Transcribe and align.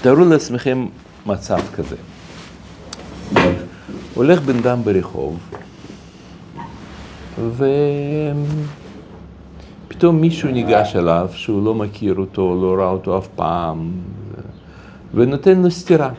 תארו 0.00 0.24
לעצמכם 0.24 0.86
מצב 1.26 1.58
כזה. 1.74 1.96
הולך 4.14 4.40
בן 4.40 4.56
אדם 4.56 4.82
ברחוב, 4.84 5.38
ופתאום 9.86 10.20
מישהו 10.20 10.50
ניגש 10.50 10.96
אליו 10.96 11.28
שהוא 11.32 11.64
לא 11.64 11.74
מכיר 11.74 12.14
אותו, 12.18 12.58
לא 12.62 12.82
ראה 12.82 12.90
אותו 12.90 13.18
אף 13.18 13.28
פעם, 13.34 13.92
ונותן 15.14 15.62
לו 15.62 15.70
סטירה. 15.70 16.10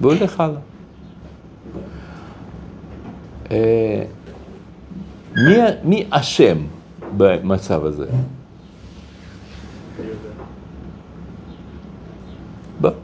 והולך 0.00 0.40
הלאה. 0.40 0.60
אה, 3.50 4.04
מי, 5.84 6.04
אשם 6.10 6.58
במצב 7.16 7.84
הזה? 7.84 8.06
ברור. 12.80 12.94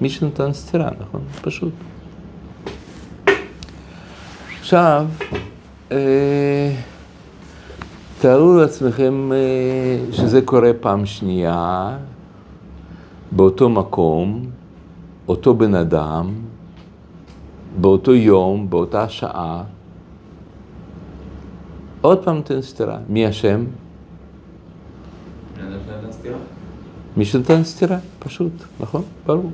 מי 0.00 0.10
שנתן 0.10 0.52
סטירה, 0.52 0.90
נכון? 1.00 1.20
פשוט. 1.42 1.72
עכשיו, 4.60 5.06
אה, 5.92 6.72
תארו 8.20 8.56
לעצמכם 8.56 9.32
אה, 9.32 10.12
שזה 10.12 10.42
קורה 10.42 10.70
פעם 10.80 11.06
שנייה, 11.06 11.98
באותו 13.32 13.68
מקום, 13.68 14.50
אותו 15.28 15.54
בן 15.54 15.74
אדם, 15.74 16.34
באותו 17.80 18.14
יום, 18.14 18.70
באותה 18.70 19.08
שעה, 19.08 19.62
עוד 22.00 22.24
פעם 22.24 22.36
נותן 22.36 22.62
סטירה. 22.62 22.98
מי 23.08 23.28
אשם? 23.28 23.64
מי 27.16 27.24
שנתן 27.24 27.64
סטירה, 27.64 27.98
פשוט, 28.18 28.52
נכון? 28.80 29.02
ברור. 29.26 29.50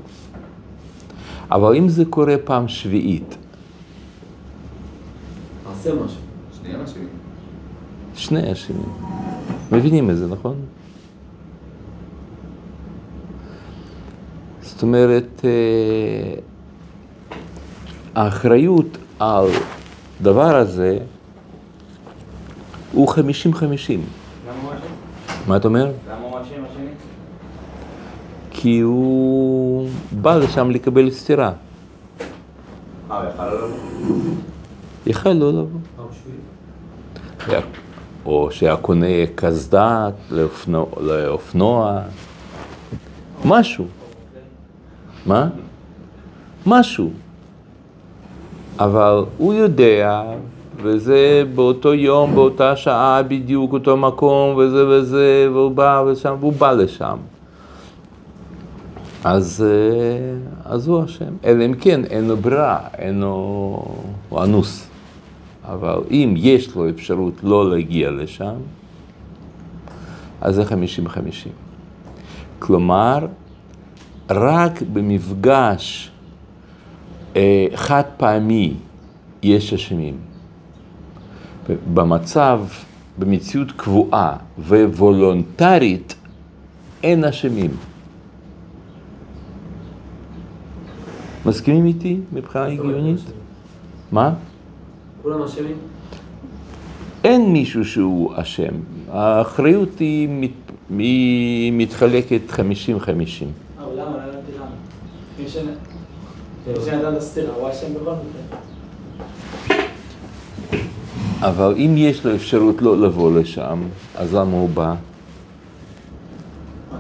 אבל 1.51 1.77
אם 1.77 1.89
זה 1.89 2.05
קורה 2.05 2.35
פעם 2.45 2.69
שביעית, 2.69 3.37
עשה 5.71 5.95
משהו. 5.95 6.21
שנייה 6.63 6.85
אשמים. 6.85 7.09
שני 8.15 8.53
אשמים. 8.53 8.93
מבינים 9.73 10.11
את 10.11 10.17
זה, 10.17 10.27
נכון? 10.27 10.57
זאת 14.61 14.83
אומרת, 14.83 15.45
אה, 15.45 16.35
האחריות 18.15 18.99
על 19.19 19.47
דבר 20.23 20.57
הזה 20.57 20.99
הוא 22.93 23.09
חמישים 23.09 23.55
חמישים. 23.55 24.01
למה 24.01 24.63
הוא 24.63 24.73
אשם? 24.73 25.49
מה 25.49 25.57
אתה 25.57 25.69
אומר? 25.69 25.93
למה 26.11 26.27
הוא 26.27 26.41
אשם 26.41 26.63
השני? 26.71 26.91
כי 28.51 28.81
הוא 28.81 29.46
בא 30.13 30.37
לשם 30.37 30.71
לקבל 30.71 31.11
סטירה. 31.11 31.53
אה, 33.11 33.23
יכל 33.31 33.49
לא 33.49 33.59
לבוא? 33.59 34.21
יכל 35.07 35.33
לא 35.33 35.53
לבוא. 35.53 35.81
או 38.27 38.49
שהיה 38.51 38.77
קונה 38.77 39.27
קסדה 39.35 40.09
לאופנוע, 40.31 40.87
לאופנוע, 41.01 42.01
משהו. 43.45 43.85
מה? 45.27 45.49
משהו. 46.67 47.11
אבל 48.79 49.25
הוא 49.39 49.55
יודע, 49.55 50.23
וזה 50.83 51.43
באותו 51.55 51.95
יום, 51.95 52.35
באותה 52.35 52.77
שעה 52.77 53.23
בדיוק, 53.23 53.73
אותו 53.73 53.97
מקום, 53.97 54.57
וזה 54.57 54.89
וזה, 54.89 55.49
והוא 55.53 55.71
בא 55.71 56.03
ושם, 56.07 56.37
והוא 56.41 56.53
בא 56.53 56.73
לשם. 56.73 57.17
אז, 59.29 59.65
אה, 59.67 60.73
אז 60.73 60.89
הוא 60.89 61.05
אשם. 61.05 61.35
אלא 61.45 61.65
אם 61.65 61.75
כן, 61.75 62.05
אין 62.05 62.25
לו 62.29 62.37
ברירה, 62.37 62.79
אין 62.99 63.21
לו... 63.21 63.85
הוא 64.29 64.45
אנוס. 64.45 64.89
אבל 65.65 65.99
אם 66.11 66.35
יש 66.37 66.77
לו 66.77 66.89
אפשרות 66.89 67.35
לא 67.43 67.71
להגיע 67.71 68.11
לשם, 68.11 68.55
אז 70.41 70.55
זה 70.55 70.65
חמישים 70.65 71.09
חמישים. 71.09 71.53
כלומר, 72.59 73.27
רק 74.31 74.83
במפגש 74.93 76.11
אה, 77.37 77.67
חד 77.75 78.03
פעמי 78.17 78.75
יש 79.43 79.73
אשמים. 79.73 80.17
במצב, 81.95 82.61
במציאות 83.19 83.73
קבועה 83.73 84.37
ווולונטרית, 84.59 86.15
אין 87.03 87.25
אשמים. 87.25 87.71
מסכימים 91.47 91.87
איתי 91.87 92.21
מבחינה 92.33 92.67
הגיונית? 92.67 93.21
מה? 94.13 94.35
כולם 95.23 95.43
אשמים? 95.43 95.77
אין 97.25 97.53
מישהו 97.53 97.85
שהוא 97.85 98.33
אשם. 98.37 98.75
האחריות 99.11 99.99
היא, 99.99 100.29
מת, 100.29 100.51
היא 100.99 101.73
מתחלקת 101.73 102.41
50-50. 102.51 102.59
אבל 102.59 103.93
למה? 103.93 104.27
לא. 104.57 104.65
אבל 111.41 111.75
אם 111.77 111.95
יש 111.97 112.27
לו 112.27 112.35
אפשרות 112.35 112.83
לא 112.83 113.01
לבוא 113.01 113.41
לשם, 113.41 113.83
אז 114.17 114.35
למה 114.35 114.57
הוא 114.57 114.69
בא? 114.69 114.95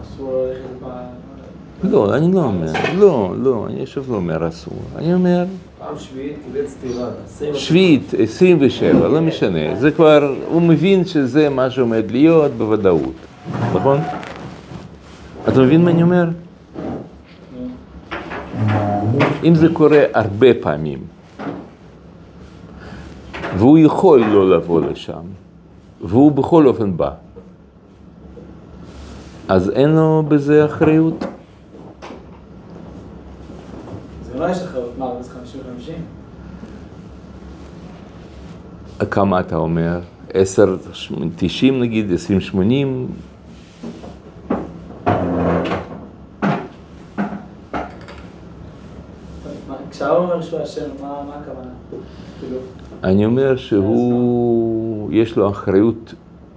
אסור 0.02 0.46
ללכת 0.46 0.82
ב... 0.82 1.15
לא, 1.90 2.14
אני 2.16 2.32
לא 2.32 2.42
אומר, 2.42 2.72
לא, 2.94 3.34
לא, 3.38 3.66
אני 3.70 3.86
שוב 3.86 4.10
לא 4.10 4.16
אומר 4.16 4.48
אסור. 4.48 4.78
אני 4.96 5.14
אומר, 5.14 5.44
פעם 5.78 5.98
שביעית 5.98 6.36
קיבל 6.44 6.66
סטירה. 6.66 7.08
שביעית, 7.54 8.14
27, 8.18 9.08
לא 9.08 9.20
משנה. 9.20 9.76
זה 9.76 9.90
כבר, 9.90 10.34
הוא 10.48 10.62
מבין 10.62 11.04
שזה 11.04 11.48
מה 11.48 11.70
שעומד 11.70 12.10
להיות 12.10 12.52
בוודאות, 12.52 13.14
נכון? 13.74 13.98
אתה 15.48 15.60
מבין 15.60 15.84
מה 15.84 15.90
אני 15.90 16.02
אומר? 16.02 16.24
אם 19.44 19.54
זה 19.54 19.66
קורה 19.72 20.02
הרבה 20.14 20.46
פעמים, 20.60 20.98
והוא 23.56 23.78
יכול 23.78 24.24
לא 24.24 24.50
לבוא 24.50 24.80
לשם, 24.80 25.22
והוא 26.00 26.32
בכל 26.32 26.66
אופן 26.66 26.96
בא, 26.96 27.10
אז 29.48 29.70
אין 29.70 29.90
לו 29.90 30.22
בזה 30.28 30.64
אחריות? 30.64 31.24
זה 34.22 34.38
לא 34.38 34.50
יש 34.50 34.62
אחריות, 34.62 34.98
מה, 34.98 35.06
זה 35.20 35.30
50-50? 35.30 35.90
כמה 39.04 39.40
אתה 39.40 39.56
אומר? 39.56 40.00
10, 40.34 40.76
90 41.36 41.80
נגיד, 41.80 42.12
20, 42.12 42.40
80? 42.40 43.06
מה- 49.68 49.76
כשהאור 49.90 50.18
אומר 50.32 50.42
שהוא 50.42 50.62
אשם, 50.62 50.80
מה 51.00 51.22
מה 51.28 51.34
הכוונה? 51.42 51.68
כאילו, 52.40 52.58
אני 53.04 53.24
אומר 53.24 53.56
שהוא, 53.56 55.12
יש 55.12 55.36
לו 55.36 55.50
אחריות 55.50 56.14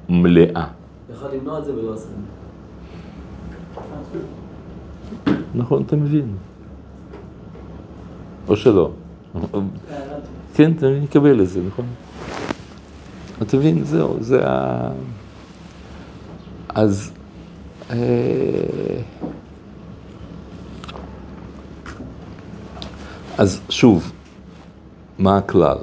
מלאה. 0.10 0.68
יכול 1.16 1.30
למנוע 1.38 1.60
את 1.60 1.66
זה 1.66 1.74
ולא 1.76 1.94
עשה. 1.94 2.08
נכון, 5.56 5.84
אתה 5.86 5.96
מבין? 5.96 6.36
או 8.48 8.56
שלא. 8.56 8.92
אה. 9.36 9.60
כן, 10.54 10.72
אתה 10.78 10.86
מקבל 11.04 11.42
את 11.42 11.50
זה, 11.50 11.60
נכון? 11.68 11.86
אתה 13.42 13.58
מבין? 13.58 13.84
זהו, 13.84 14.18
זה 14.22 14.48
ה... 14.48 14.90
אז... 16.70 17.12
אה, 17.90 17.96
אז 23.38 23.62
שוב, 23.70 24.12
מה 25.20 25.38
הכלל? 25.38 25.78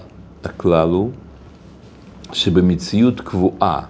הכלל 0.45 0.89
הוא 0.89 1.11
שבמציאות 2.33 3.21
קבועה 3.21 3.81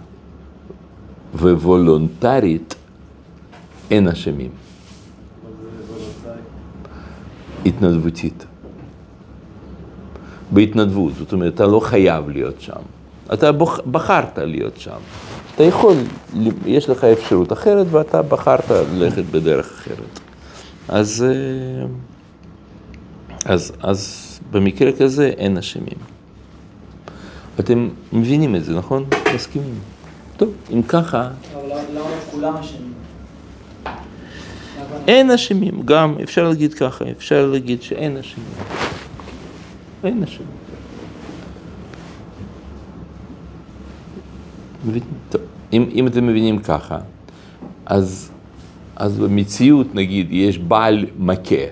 וולונטרית 1.35 2.75
אין 3.91 4.09
אשמים. 4.09 4.51
התנדבותית. 7.67 8.45
בהתנדבות, 10.53 11.15
זאת 11.15 11.33
אומרת, 11.33 11.55
אתה 11.55 11.67
לא 11.67 11.81
חייב 11.81 12.29
להיות 12.29 12.61
שם. 12.61 12.96
אתה 13.33 13.53
בוח, 13.53 13.81
בחרת 13.91 14.39
להיות 14.39 14.81
שם. 14.81 14.97
אתה 15.55 15.65
יכול, 15.65 15.97
יש 16.67 16.89
לך 16.89 17.05
אפשרות 17.05 17.53
אחרת 17.53 17.87
ואתה 17.91 18.23
בחרת 18.23 18.71
ללכת 18.71 19.25
בדרך 19.31 19.67
אחרת. 19.79 20.21
אז, 20.89 21.25
אה, 21.29 21.87
אז, 23.45 23.73
אז 23.83 24.23
במקרה 24.51 24.93
כזה 24.93 25.27
אין 25.37 25.59
אשמים. 25.59 25.99
אתם 27.61 27.89
מבינים 28.13 28.57
את 28.57 28.65
זה, 28.65 28.75
נכון? 28.75 29.05
מסכימים. 29.35 29.79
טוב, 30.37 30.53
אם 30.73 30.83
ככה, 30.83 31.29
אבל 31.55 31.63
למה- 31.95 32.01
כולם 32.31 32.55
אשמים? 32.57 32.93
אין 35.09 35.31
אשמים, 35.31 35.83
גם 35.85 36.15
אפשר 36.23 36.49
להגיד 36.49 36.75
ככה, 36.75 37.05
אפשר 37.11 37.47
להגיד 37.47 37.83
שאין 37.83 38.17
אשמים. 38.17 38.47
אין 40.05 40.23
אשמים. 40.23 40.49
אם, 45.73 45.89
אם 45.95 46.07
אתם 46.07 46.27
מבינים 46.27 46.59
ככה, 46.59 46.99
אז, 47.87 48.31
אז 48.97 49.19
במציאות 49.19 49.95
נגיד 49.95 50.27
יש 50.31 50.59
בעל 50.59 51.07
מכה. 51.19 51.65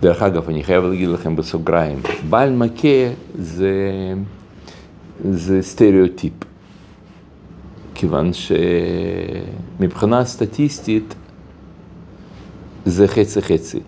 דרך 0.00 0.22
אגב, 0.22 0.48
אני 0.48 0.64
חייב 0.64 0.84
להגיד 0.84 1.08
לכם 1.08 1.36
בסוגריים, 1.36 1.98
בעל 2.30 2.52
מכה 2.52 3.12
זה, 3.38 3.74
זה 5.30 5.62
סטריאוטיפ. 5.62 6.32
כיוון 7.94 8.30
שמבחינה 9.78 10.24
סטטיסטית 10.24 11.14
זה 12.86 13.08
חצי 13.08 13.42
חצי. 13.42 13.80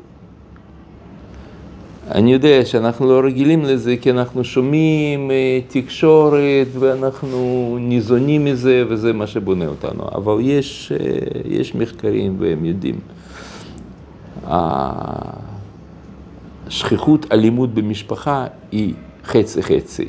אני 2.14 2.32
יודע 2.32 2.64
שאנחנו 2.64 3.06
לא 3.06 3.20
רגילים 3.26 3.62
לזה 3.64 3.96
כי 4.00 4.10
אנחנו 4.10 4.44
שומעים 4.44 5.30
אה, 5.30 5.60
תקשורת 5.68 6.66
ואנחנו 6.78 7.76
ניזונים 7.80 8.44
מזה 8.44 8.84
וזה 8.88 9.12
מה 9.12 9.26
שבונה 9.26 9.66
אותנו, 9.66 10.02
אבל 10.14 10.36
יש, 10.40 10.92
אה, 10.92 10.96
יש 11.44 11.74
מחקרים 11.74 12.36
והם 12.38 12.64
יודעים. 12.64 12.98
השכיחות 16.66 17.32
אלימות 17.32 17.74
במשפחה 17.74 18.46
היא 18.72 18.94
חצי 19.24 19.62
חצי. 19.62 20.08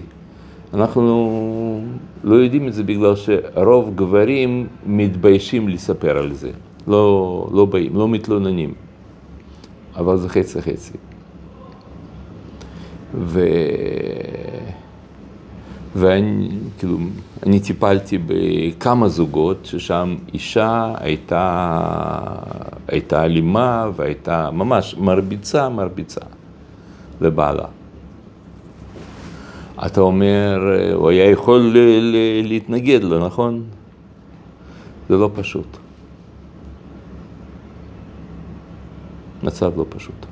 אנחנו 0.74 1.82
לא 2.24 2.36
יודעים 2.36 2.68
את 2.68 2.74
זה 2.74 2.84
בגלל 2.84 3.16
שרוב 3.16 3.96
גברים 3.96 4.68
מתביישים 4.86 5.70
לספר 5.70 6.18
על 6.18 6.34
זה, 6.34 6.52
לא, 6.88 7.48
לא 7.54 7.66
באים, 7.66 7.96
לא 7.96 8.08
מתלוננים, 8.08 8.74
אבל 9.96 10.18
זה 10.18 10.30
חצי 10.30 10.62
חצי. 10.62 10.94
ו... 13.14 13.46
ואני, 15.96 16.50
כאילו, 16.80 16.98
אני 17.46 17.60
טיפלתי 17.60 18.18
בכמה 18.26 19.08
זוגות 19.08 19.66
ששם 19.66 20.16
אישה 20.34 20.94
הייתה, 20.98 21.76
הייתה 22.88 23.24
אלימה 23.24 23.90
והייתה 23.96 24.52
ממש 24.52 24.96
מרביצה, 24.98 25.70
מרביצה 25.70 26.22
לבעלה. 27.22 27.66
אתה 29.86 30.02
אומר, 30.02 30.60
הוא 30.94 31.10
היה 31.10 31.30
יכול 31.30 31.76
להתנגד 32.44 33.04
לו, 33.04 33.26
נכון? 33.26 33.64
זה 35.10 35.18
לא 35.18 35.30
פשוט. 35.36 35.78
מצב 39.44 39.72
לא 39.78 39.86
פשוט. 39.90 40.31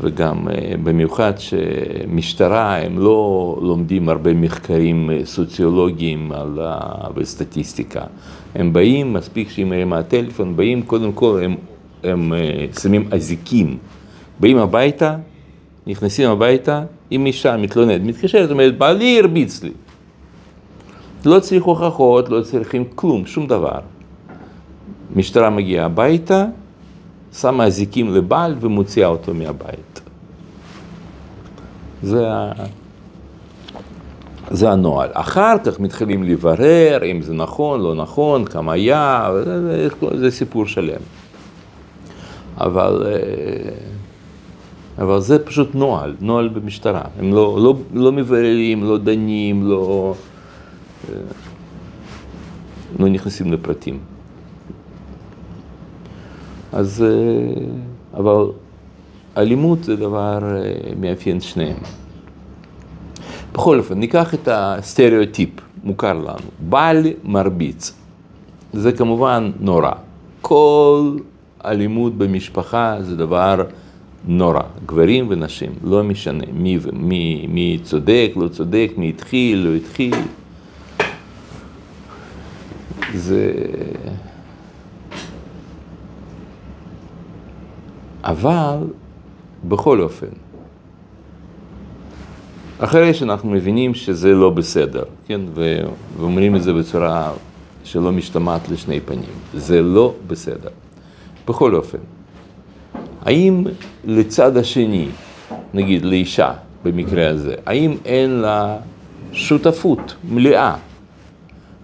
וגם 0.00 0.48
אה, 0.48 0.74
במיוחד 0.82 1.32
שמשטרה, 1.38 2.76
הם 2.76 2.98
לא 2.98 3.58
לומדים 3.62 4.08
הרבה 4.08 4.34
מחקרים 4.34 5.10
אה, 5.10 5.20
סוציולוגיים 5.24 6.32
על, 6.32 6.58
וסטטיסטיקה. 7.14 8.02
הם 8.54 8.72
באים, 8.72 9.12
מספיק 9.12 9.50
שהיא 9.50 9.66
מרימה 9.66 9.98
הטלפון, 9.98 10.56
באים, 10.56 10.82
קודם 10.82 11.12
כל 11.12 11.40
הם, 11.44 11.56
הם 12.04 12.32
אה, 12.32 12.66
שמים 12.80 13.08
אזיקים. 13.10 13.78
באים 14.40 14.58
הביתה, 14.58 15.16
נכנסים 15.86 16.30
הביתה, 16.30 16.82
אם 17.12 17.26
אישה 17.26 17.56
מתלוננת, 17.56 18.00
מתקשרת, 18.00 18.50
אומרת, 18.50 18.78
בעלי 18.78 19.18
הרביץ 19.20 19.62
לי. 19.62 19.72
לא 21.24 21.40
צריך 21.40 21.64
הוכחות, 21.64 22.28
לא 22.28 22.42
צריכים 22.42 22.84
כלום, 22.94 23.26
שום 23.26 23.46
דבר. 23.46 23.80
משטרה 25.16 25.50
מגיעה 25.50 25.86
הביתה, 25.86 26.44
שמה 27.32 27.64
אזיקים 27.64 28.14
לבעל 28.14 28.54
ומוציאה 28.60 29.08
אותו 29.08 29.34
מהבית. 29.34 29.87
זה, 32.02 32.28
זה 34.50 34.70
הנוהל. 34.70 35.10
אחר 35.12 35.54
כך 35.64 35.80
מתחילים 35.80 36.22
לברר 36.22 37.04
אם 37.04 37.22
זה 37.22 37.34
נכון, 37.34 37.80
לא 37.80 37.94
נכון, 37.94 38.44
כמה 38.44 38.72
היה, 38.72 39.30
זה, 39.44 39.88
זה, 40.18 40.30
סיפור 40.30 40.66
שלם. 40.66 41.00
אבל, 42.56 43.06
אה, 43.06 43.14
אבל 44.98 45.20
זה 45.20 45.38
פשוט 45.38 45.74
נוהל, 45.74 46.16
נוהל 46.20 46.48
במשטרה. 46.48 47.02
הם 47.18 47.32
לא, 47.32 47.58
לא, 47.62 47.74
לא 47.94 48.12
מבררים, 48.12 48.84
לא 48.84 48.98
דנים, 48.98 49.66
לא, 49.66 50.14
אה, 51.08 51.14
לא 52.98 53.08
נכנסים 53.08 53.52
לפרטים. 53.52 53.98
אז, 56.72 57.04
אה, 57.06 58.18
אבל 58.18 58.44
אלימות 59.38 59.84
זה 59.84 59.96
דבר 59.96 60.38
אה, 60.42 60.72
מאפיין 61.00 61.40
שניהם. 61.40 61.76
בכל 63.52 63.78
אופן, 63.78 63.98
ניקח 63.98 64.34
את 64.34 64.48
הסטריאוטיפ, 64.52 65.50
מוכר 65.84 66.12
לנו, 66.12 66.48
בעל 66.68 67.06
מרביץ. 67.24 67.92
זה 68.72 68.92
כמובן 68.92 69.50
נורא. 69.60 69.92
כל 70.42 71.16
אלימות 71.64 72.14
במשפחה 72.14 72.96
זה 73.00 73.16
דבר 73.16 73.64
נורא, 74.26 74.60
גברים 74.86 75.26
ונשים, 75.28 75.72
לא 75.84 76.04
משנה 76.04 76.44
מי, 76.52 76.78
מי, 76.92 77.46
מי 77.48 77.78
צודק, 77.82 78.32
לא 78.36 78.48
צודק, 78.48 78.90
מי 78.96 79.08
התחיל, 79.08 79.58
לא 79.58 79.74
התחיל. 79.74 80.14
זה... 83.14 83.52
אבל 88.24 88.78
בכל 89.64 90.00
אופן, 90.00 90.26
אחרי 92.78 93.14
שאנחנו 93.14 93.50
מבינים 93.50 93.94
שזה 93.94 94.34
לא 94.34 94.50
בסדר, 94.50 95.02
כן, 95.26 95.40
ואומרים 96.18 96.56
את 96.56 96.62
זה 96.62 96.72
בצורה 96.72 97.32
שלא 97.84 98.12
משתמעת 98.12 98.68
לשני 98.68 99.00
פנים, 99.00 99.38
זה 99.54 99.82
לא 99.82 100.14
בסדר. 100.26 100.70
בכל 101.48 101.74
אופן, 101.74 101.98
האם 103.22 103.64
לצד 104.04 104.56
השני, 104.56 105.08
נגיד 105.74 106.04
לאישה 106.04 106.52
במקרה 106.84 107.28
הזה, 107.30 107.54
האם 107.66 107.96
אין 108.04 108.30
לה 108.30 108.76
שותפות 109.32 110.14
מלאה, 110.30 110.76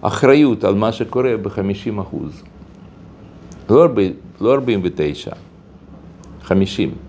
אחריות 0.01 0.63
על 0.63 0.75
מה 0.75 0.91
שקורה 0.91 1.37
ב-50 1.41 2.01
אחוז? 2.01 2.43
לא, 3.69 3.87
לא 4.41 4.53
49, 4.53 5.31
50. 6.41 7.04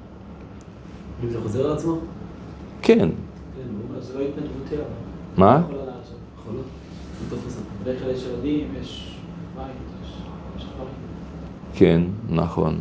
אם 1.25 1.30
זה 1.30 1.40
חוזר 1.42 1.66
על 1.66 1.73
עצמו? 1.73 1.99
כן. 2.82 2.99
כן, 2.99 3.08
לא. 5.37 5.37
מה? 5.37 5.62
כן, 11.75 12.02
נכון. 12.30 12.78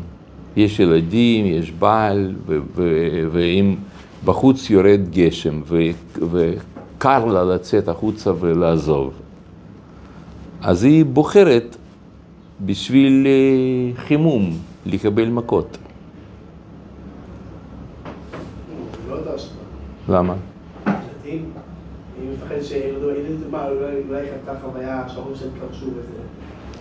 יש 0.58 0.80
ילדים, 0.80 1.46
יש 1.46 1.72
בעל, 1.72 2.36
ואם 3.32 3.76
בחוץ 4.26 4.70
יורד 4.70 5.02
גשם 5.12 5.62
וקר 6.32 7.26
לה 7.26 7.44
לצאת 7.44 7.88
החוצה 7.88 8.32
ולעזוב, 8.40 9.14
אז 10.62 10.84
היא 10.84 11.06
בוחרת 11.06 11.78
בשביל 12.66 13.28
אה, 13.28 14.02
חימום 14.04 14.58
לקבל 14.86 15.30
מכות. 15.30 15.78
לא 19.10 19.16
יודע 19.16 19.38
שאתה. 19.38 19.56
למה? 20.10 20.34
אני 21.26 21.40
מפחד 22.34 22.62
שילדו, 22.62 23.10
ילד, 23.12 23.50
מה, 23.52 23.68
אולי 24.10 24.26
חטא 24.26 24.54
חוויה 24.62 25.04
שההורים 25.10 25.36
שלהם 25.36 25.52
התכחשו 25.56 25.86
וזה. 25.86 26.26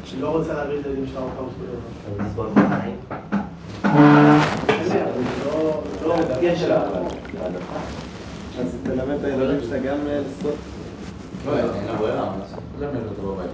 שהיא 0.04 0.23
לא 0.23 0.28
רוצה 0.37 0.54
להביא 0.54 0.81
את 0.81 0.87
הילדים 0.87 1.07
שלה 1.07 1.21
עוד 1.21 1.31
פעם 1.37 1.47
שלו. 1.54 1.66
לא, 6.04 6.16
לא, 6.43 6.57
שלה. 6.57 6.83
אז 8.59 8.76
תלמד 8.83 9.14
את 9.19 9.25
הילדים 9.25 9.61
שלך 9.61 9.83
גם 9.83 9.97
לשחות. 10.07 10.54
לא, 11.47 11.59
אין 11.59 11.87
לה 11.87 11.97
ברירה, 11.99 12.33
לעשות? 12.40 12.59
ללמד 12.81 13.00
אותו 13.11 13.35
בבית. 13.35 13.50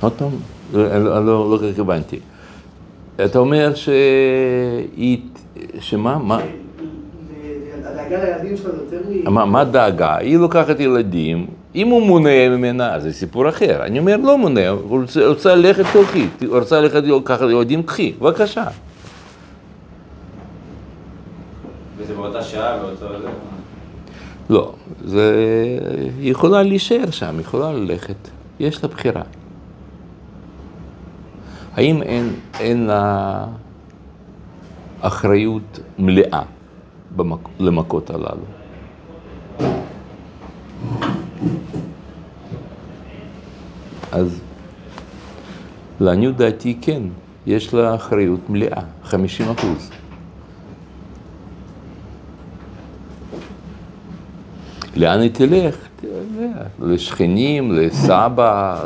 עוד 0.00 0.12
פעם? 0.12 0.30
לא, 0.72 0.98
לא, 0.98 1.50
לא 1.50 1.58
כל 1.58 1.72
כך 1.72 1.78
הבנתי. 1.78 2.20
אתה 3.24 3.38
אומר 3.38 3.74
שהיא, 3.74 5.18
שמה? 5.80 6.18
מה? 6.18 6.40
הדאגה 8.10 8.24
לילדים 8.24 8.56
שלה 8.56 8.72
זה 8.72 8.96
יותר 8.96 9.30
מ... 9.30 9.34
מה, 9.34 9.44
מה 9.44 9.64
דאגה? 9.64 10.16
היא 10.16 10.38
לוקחת 10.38 10.80
ילדים, 10.80 11.46
אם 11.74 11.88
הוא 11.88 12.06
מונע 12.06 12.48
ממנה, 12.48 12.94
אז 12.94 13.02
זה 13.02 13.12
סיפור 13.12 13.48
אחר. 13.48 13.82
אני 13.82 13.98
אומר, 13.98 14.16
לא 14.16 14.38
מונע, 14.38 14.68
הוא 14.68 15.02
רוצה, 15.26 15.54
ללכת 15.54 15.84
תלכי, 15.92 16.26
רוצה 16.48 16.80
ללכת 16.80 17.02
לקחת 17.02 17.46
ילדים, 17.50 17.82
קחי, 17.82 18.12
בבקשה. 18.20 18.64
וזה 21.96 22.14
באותה 22.14 22.42
שעה, 22.42 22.78
באותו... 22.78 23.06
לא, 24.50 24.72
זה... 25.04 25.34
היא 26.18 26.30
יכולה 26.30 26.62
להישאר 26.62 27.10
שם, 27.10 27.32
היא 27.32 27.40
יכולה 27.40 27.72
ללכת, 27.72 28.28
יש 28.60 28.82
לה 28.82 28.88
בחירה. 28.88 29.22
האם 31.74 32.02
אין, 32.02 32.32
אין 32.60 32.86
לה 32.86 33.44
אחריות 35.00 35.80
מלאה 35.98 36.42
במק, 37.16 37.48
למכות 37.60 38.10
הללו? 38.10 38.44
אז 44.12 44.40
לעניות 46.00 46.36
דעתי 46.36 46.78
כן, 46.82 47.02
יש 47.46 47.74
לה 47.74 47.94
אחריות 47.94 48.50
מלאה, 48.50 48.82
50 49.04 49.46
אחוז. 49.50 49.90
לאן 54.96 55.20
היא 55.20 55.30
תלך? 55.32 55.76
לשכנים, 56.82 57.72
לסבא, 57.72 58.84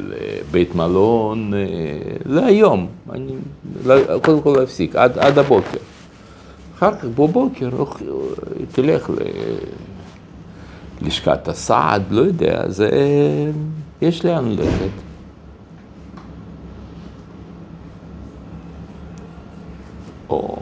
לבית 0.00 0.74
מלון, 0.74 1.54
אה, 1.54 1.58
להיום. 2.26 2.86
אני, 3.12 3.32
קודם 4.22 4.40
כל 4.42 4.56
להפסיק, 4.60 4.96
עד, 4.96 5.18
עד 5.18 5.38
הבוקר. 5.38 5.78
אחר 6.82 6.96
כך 6.96 7.04
בבוקר 7.04 7.70
היא 8.58 8.66
תלך 8.72 9.10
ללשכת 11.02 11.48
הסעד, 11.48 12.02
לא 12.10 12.20
יודע, 12.20 12.68
זה... 12.68 12.90
יש 14.02 14.24
לאן 14.24 14.48
ללכת. 14.48 14.90
או, 20.30 20.56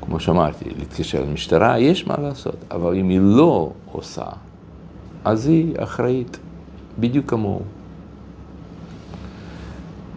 כמו 0.00 0.20
שאמרתי, 0.20 0.64
להתקשר 0.78 1.22
למשטרה, 1.22 1.78
יש 1.78 2.06
מה 2.06 2.14
לעשות, 2.18 2.56
אבל 2.70 2.94
אם 2.96 3.08
היא 3.08 3.20
לא 3.20 3.70
עושה, 3.92 4.26
אז 5.24 5.46
היא 5.46 5.74
אחראית, 5.78 6.38
בדיוק 6.98 7.30
כמוהו. 7.30 7.62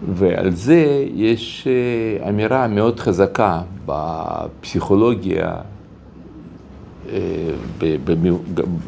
ועל 0.09 0.51
זה 0.51 1.05
יש 1.15 1.67
אה, 1.67 2.29
אמירה 2.29 2.67
מאוד 2.67 2.99
חזקה 2.99 3.61
בפסיכולוגיה, 3.85 5.55
אה, 7.09 7.17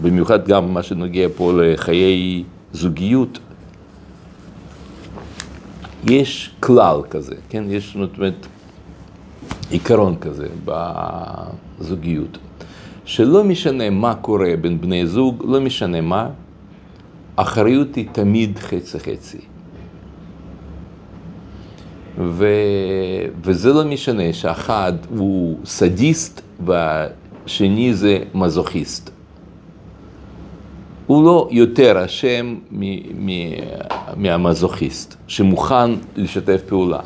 במיוחד 0.01 0.47
גם 0.47 0.73
מה 0.73 0.83
שנוגע 0.83 1.27
פה 1.35 1.53
לחיי 1.53 2.43
זוגיות. 2.73 3.39
יש 6.03 6.51
כלל 6.59 7.01
כזה, 7.09 7.35
כן? 7.49 7.63
יש, 7.67 7.97
זאת 7.99 8.17
אומרת, 8.17 8.47
עיקרון 9.69 10.15
כזה 10.15 10.47
בזוגיות, 10.65 12.37
שלא 13.05 13.43
משנה 13.43 13.89
מה 13.89 14.15
קורה 14.15 14.53
בין 14.61 14.81
בני 14.81 15.07
זוג, 15.07 15.43
לא 15.47 15.61
משנה 15.61 16.01
מה, 16.01 16.29
האחריות 17.37 17.95
היא 17.95 18.07
תמיד 18.11 18.59
חצי-חצי. 18.59 19.52
ו... 22.17 22.47
וזה 23.43 23.73
לא 23.73 23.85
משנה 23.85 24.33
שאחד 24.33 24.93
הוא 25.17 25.57
סדיסט 25.65 26.41
והשני 26.65 27.93
זה 27.93 28.19
מזוכיסט. 28.33 29.09
הוא 31.07 31.23
לא 31.23 31.47
יותר 31.51 32.05
אשם 32.05 32.55
מ- 32.71 33.25
מ- 33.25 33.55
מהמזוכיסט, 34.15 35.15
שמוכן 35.27 35.91
לשתף 36.15 36.61
פעולה. 36.67 36.99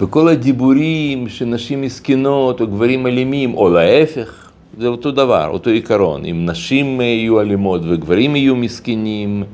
וכל 0.00 0.28
הדיבורים 0.28 1.28
שנשים 1.28 1.82
מסכנות 1.82 2.60
או 2.60 2.66
גברים 2.66 3.06
אלימים, 3.06 3.54
או 3.54 3.68
להפך, 3.68 4.50
זה 4.78 4.86
אותו 4.86 5.10
דבר, 5.10 5.48
אותו 5.48 5.70
עיקרון. 5.70 6.24
אם 6.24 6.46
נשים 6.46 7.00
יהיו 7.00 7.40
אלימות 7.40 7.80
וגברים 7.84 8.36
יהיו 8.36 8.56
מסכנים, 8.56 9.44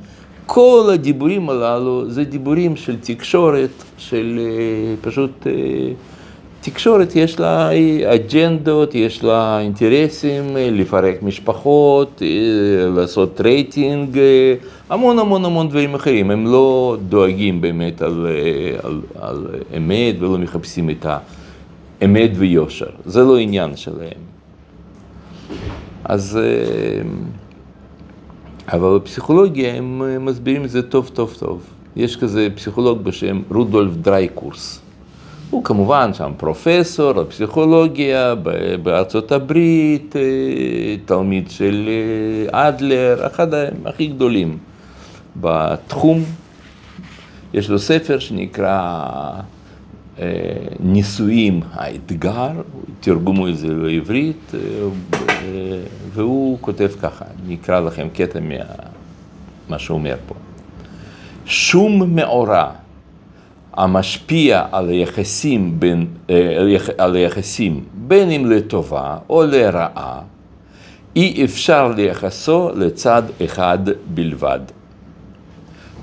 כל 0.53 0.91
הדיבורים 0.95 1.51
הללו 1.51 2.05
זה 2.11 2.25
דיבורים 2.25 2.77
של 2.77 2.97
תקשורת, 3.01 3.71
של 3.99 4.39
אה, 4.43 4.95
פשוט 5.01 5.47
אה, 5.47 5.53
תקשורת, 6.61 7.17
יש 7.17 7.41
לה 7.41 7.71
אג'נדות, 8.15 8.95
יש 8.95 9.25
לה 9.25 9.61
אינטרסים, 9.61 10.57
אה, 10.57 10.69
לפרק 10.73 11.23
משפחות, 11.23 12.23
לעשות 12.97 13.41
רייטינג, 13.41 14.19
המון 14.89 15.19
המון 15.19 15.45
המון 15.45 15.69
דברים 15.69 15.95
אחרים. 15.95 16.31
הם 16.31 16.47
לא 16.47 16.97
דואגים 17.09 17.61
באמת 17.61 18.03
על, 18.03 18.27
על, 18.83 19.01
על 19.21 19.47
אמת 19.77 20.15
ולא 20.21 20.39
מחפשים 20.39 20.91
את 20.91 21.07
האמת 22.01 22.31
ויושר. 22.35 22.91
זה 23.05 23.21
לא 23.21 23.39
עניין 23.39 23.77
שלהם. 23.77 24.21
אז... 26.05 26.39
אבל 28.73 28.99
בפסיכולוגיה 28.99 29.75
הם 29.75 30.03
מסבירים 30.25 30.65
את 30.65 30.71
זה 30.71 30.83
טוב 30.83 31.11
טוב 31.15 31.37
טוב. 31.39 31.63
יש 31.97 32.17
כזה 32.17 32.49
פסיכולוג 32.55 33.05
בשם 33.05 33.43
רודולף 33.51 33.95
דרייקורס. 33.95 34.81
הוא 35.51 35.65
כמובן 35.65 36.15
שם 36.15 36.33
פרופסור 36.37 37.13
בפסיכולוגיה 37.13 38.35
ב- 38.35 38.75
בארצות 38.83 39.33
הברית, 39.33 40.17
אה, 40.17 40.23
תלמיד 41.05 41.51
של 41.51 41.89
אה, 42.53 42.69
אדלר, 42.69 43.27
אחד 43.27 43.49
הכי 43.85 44.07
גדולים 44.07 44.59
בתחום. 45.37 46.25
יש 47.55 47.71
לו 47.71 47.79
ספר 47.79 48.19
שנקרא 48.19 49.05
נישואים 50.81 51.61
האתגר, 51.73 52.51
תרגמו 53.01 53.49
את 53.49 53.59
זה 53.59 53.69
לעברית, 53.75 54.53
והוא 56.13 56.59
כותב 56.61 56.91
ככה, 57.03 57.25
אני 57.45 57.55
אקרא 57.55 57.81
לכם 57.81 58.09
קטע 58.15 58.39
ממה 58.41 59.79
שהוא 59.79 59.99
אומר 59.99 60.17
פה. 60.29 60.35
שום 61.45 62.17
מאורע 62.17 62.71
המשפיע 63.73 64.67
על 64.73 64.89
היחסים 64.89 65.81
בין, 65.81 66.07
על 66.99 67.17
היחסים 67.17 67.85
בין 67.95 68.31
אם 68.31 68.51
לטובה 68.51 69.17
או 69.31 69.43
לרעה, 69.43 70.21
אי 71.17 71.45
אפשר 71.45 71.89
לייחסו 71.97 72.71
לצד 72.75 73.23
אחד 73.45 73.79
בלבד. 74.15 74.61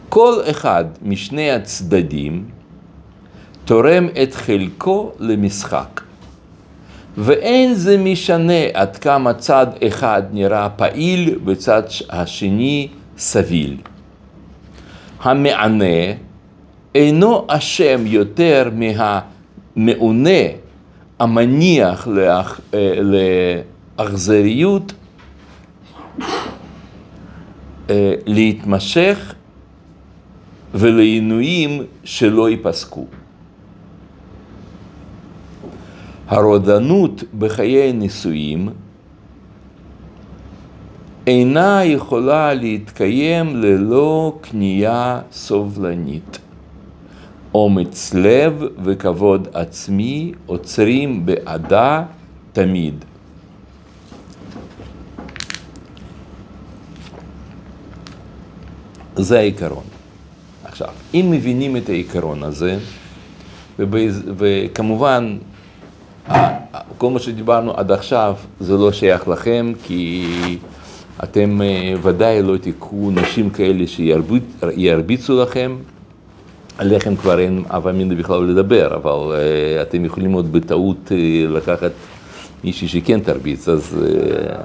כל 0.10 0.34
אחד 0.50 0.86
משני 1.02 1.52
הצדדים 1.52 2.46
תורם 3.68 4.08
את 4.24 4.34
חלקו 4.36 5.12
למשחק. 5.20 6.02
ואין 7.18 7.74
זה 7.74 7.98
משנה 7.98 8.64
עד 8.74 8.98
כמה 8.98 9.34
צד 9.34 9.68
אחד 9.88 10.24
נראה 10.32 10.70
פעיל 10.70 11.40
וצד 11.46 11.84
השני 12.10 12.88
סביל. 13.18 13.78
המענה 15.22 16.14
אינו 16.96 17.46
אשם 17.48 18.04
יותר 18.06 18.70
מהמעונה 18.74 20.44
המניח 21.20 22.08
לאח, 22.08 22.62
אה, 22.74 22.94
לאכזריות 24.00 24.94
אה, 27.90 28.14
להתמשך 28.26 29.34
ולעינויים 30.74 31.84
שלא 32.04 32.50
ייפסקו. 32.50 33.06
הרודנות 36.28 37.24
בחיי 37.40 37.94
נישואים 37.94 38.70
אינה 41.28 41.82
יכולה 41.86 42.54
להתקיים 42.54 43.56
ללא 43.56 44.40
כניעה 44.44 45.22
סובלנית. 45.32 46.40
אומץ 47.54 48.14
לב 48.14 48.64
וכבוד 48.84 49.48
עצמי 49.54 50.32
עוצרים 50.46 51.26
בעדה 51.26 52.04
תמיד. 52.54 53.06
זה 59.16 59.40
העיקרון. 59.40 59.84
עכשיו, 60.64 60.90
אם 61.14 61.28
מבינים 61.32 61.78
את 61.78 61.90
העיקרון 61.90 62.44
הזה, 62.44 62.78
ובז... 63.80 64.24
וכמובן, 64.38 65.38
כל 66.98 67.10
מה 67.10 67.20
שדיברנו 67.20 67.74
עד 67.78 67.92
עכשיו 67.92 68.36
זה 68.60 68.74
לא 68.74 68.92
שייך 68.92 69.28
לכם, 69.28 69.72
כי 69.84 70.26
אתם 71.24 71.62
אה, 71.62 71.94
ודאי 72.02 72.42
לא 72.42 72.58
תיקחו 72.58 73.12
נשים 73.12 73.50
כאלה 73.50 73.84
שירביצו 73.88 75.42
לכם. 75.42 75.76
עליכם 76.78 77.16
כבר 77.16 77.40
אין 77.40 77.64
הווה 77.72 77.92
מינא 77.92 78.16
בכלל 78.16 78.44
לדבר, 78.44 78.96
אבל 78.96 79.36
uh, 79.36 79.82
אתם 79.82 80.06
יכולים 80.06 80.32
עוד 80.32 80.52
בטעות 80.52 80.98
uh, 81.08 81.12
לקחת 81.52 81.92
מישהי 82.64 82.88
שכן 82.88 83.20
תרביץ, 83.20 83.70
אז 83.70 83.96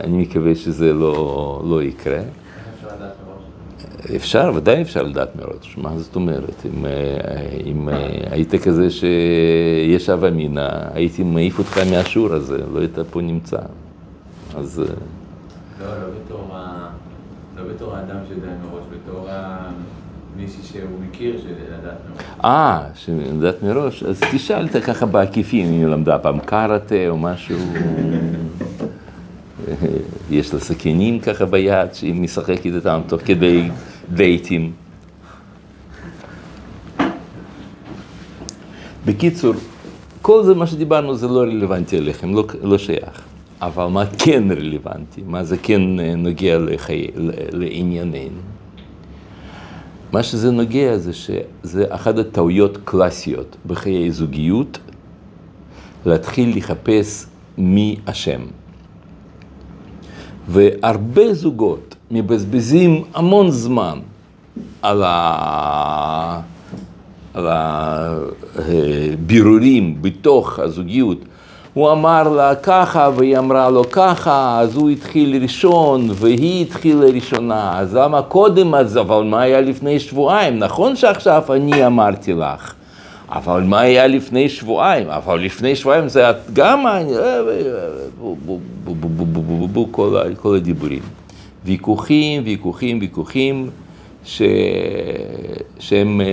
אני 0.05 0.23
מקווה 0.23 0.55
שזה 0.55 0.93
לא, 0.93 1.63
לא 1.69 1.83
יקרה. 1.83 2.17
איך 2.17 2.27
אפשר 2.77 2.97
לדעת 2.97 3.13
מראש? 3.27 3.43
אפשר, 4.17 4.53
ודאי 4.55 4.83
אפשר 4.83 5.03
לדעת 5.03 5.37
מראש, 5.37 5.79
מה 5.79 5.99
זאת 5.99 6.17
אומרת? 6.17 6.63
אם, 6.67 6.85
uh, 6.85 6.89
אם 7.67 7.89
uh, 7.89 7.93
היית 8.31 8.55
כזה 8.55 8.89
שיש 8.91 10.09
הווה 10.09 10.31
מינא, 10.31 10.69
הייתי 10.95 11.23
מעיף 11.23 11.59
אותך 11.59 11.81
מהשיעור 11.91 12.33
הזה, 12.33 12.59
לא 12.73 12.81
היית 12.81 12.99
פה 13.11 13.21
נמצא. 13.21 13.59
אז... 14.57 14.83
Uh, 14.87 14.93
לא, 15.83 15.87
לא 15.87 16.09
בתור 16.25 16.49
ה... 16.53 16.89
לא 17.57 17.63
בתור 17.75 17.97
האדם 17.97 18.17
שיודע 18.29 18.47
מראש, 18.47 18.85
בתור 18.91 19.29
ה... 19.31 19.71
מישהי 20.37 20.63
שהוא 20.63 21.01
מכיר, 21.09 21.41
שלדעת 21.43 21.95
מראש. 22.11 22.25
אה, 22.45 22.87
שלדעת 22.95 23.63
מראש, 23.63 24.03
אז 24.03 24.21
תשאל 24.33 24.67
אותה 24.67 24.81
ככה 24.81 25.07
בעקיפין, 25.07 25.67
אם 25.67 25.73
היא 25.73 25.87
למדה 25.87 26.19
פעם 26.19 26.39
קארטה 26.39 27.09
או 27.09 27.19
משהו. 27.19 27.59
יש 30.31 30.55
לה 30.55 30.61
סכינים 30.61 31.21
ככה 31.21 31.47
ביד, 31.47 31.95
שהיא 31.95 32.15
משחקת 32.15 32.67
איתם 32.67 33.01
תוך 33.07 33.23
כדי 33.25 33.69
דייטים. 34.11 34.73
בקיצור, 39.05 39.55
כל 40.23 40.45
זה 40.45 40.55
מה 40.55 40.67
שדיברנו 40.67 41.15
זה 41.15 41.29
לא 41.29 41.41
רלוונטי 41.41 41.99
אליכם, 41.99 42.35
לא, 42.35 42.45
לא 42.63 42.79
שייך. 42.79 43.23
אבל 43.61 43.87
מה 43.87 44.05
כן 44.19 44.43
רלוונטי, 44.51 45.23
מה 45.27 45.45
זה 45.45 45.57
כן 45.57 46.01
אה, 46.01 46.15
נוגע 46.17 46.59
לחיי, 46.59 47.11
לענייננו. 47.53 48.41
מה 50.13 50.23
שזה 50.23 50.51
נוגע 50.51 50.99
זה 50.99 51.13
שזה 51.13 51.85
אחת 51.89 52.19
הטעויות 52.19 52.79
קלאסיות 52.85 53.57
בחיי 53.67 54.11
זוגיות, 54.11 54.79
להתחיל 56.07 56.57
לחפש 56.57 57.27
מי 57.59 57.97
אשם. 58.05 58.41
והרבה 60.49 61.35
זוגות 61.35 61.92
מבזבזים 62.13 63.05
המון 63.15 63.51
זמן 63.51 63.99
על, 64.83 65.03
ה... 65.07 66.41
על 67.35 67.47
הבירורים 68.59 70.03
בתוך 70.03 70.59
הזוגיות. 70.59 71.19
הוא 71.75 71.93
אמר 71.93 72.29
לה 72.29 72.55
ככה, 72.55 73.11
והיא 73.17 73.39
אמרה 73.39 73.71
לו 73.71 73.91
ככה, 73.91 74.59
אז 74.61 74.77
הוא 74.77 74.91
התחיל 74.91 75.43
ראשון, 75.43 76.09
והיא 76.15 76.63
התחילה 76.63 77.07
ראשונה, 77.07 77.79
אז 77.79 77.95
למה 77.95 78.23
קודם 78.23 78.75
אז, 78.75 78.99
אבל 78.99 79.23
מה 79.23 79.41
היה 79.41 79.61
לפני 79.61 80.01
שבועיים? 80.01 80.59
נכון 80.59 80.97
שעכשיו 80.97 81.43
אני 81.51 81.87
אמרתי 81.87 82.33
לך. 82.33 82.75
אבל 83.29 83.63
מה 83.63 83.81
היה 83.81 84.07
לפני 84.07 84.49
שבועיים? 84.49 85.09
אבל 85.09 85.41
לפני 85.41 85.77
שבועיים 85.77 86.09
זה 86.09 86.25
גם... 86.53 86.85
כל 90.37 90.57
הדיבורים. 90.57 91.22
ויכוחים, 91.65 92.43
ויכוחים, 92.45 92.99
ויכוחים, 93.01 93.71
ש... 94.25 94.43
שהם 95.79 96.21
אה, 96.21 96.27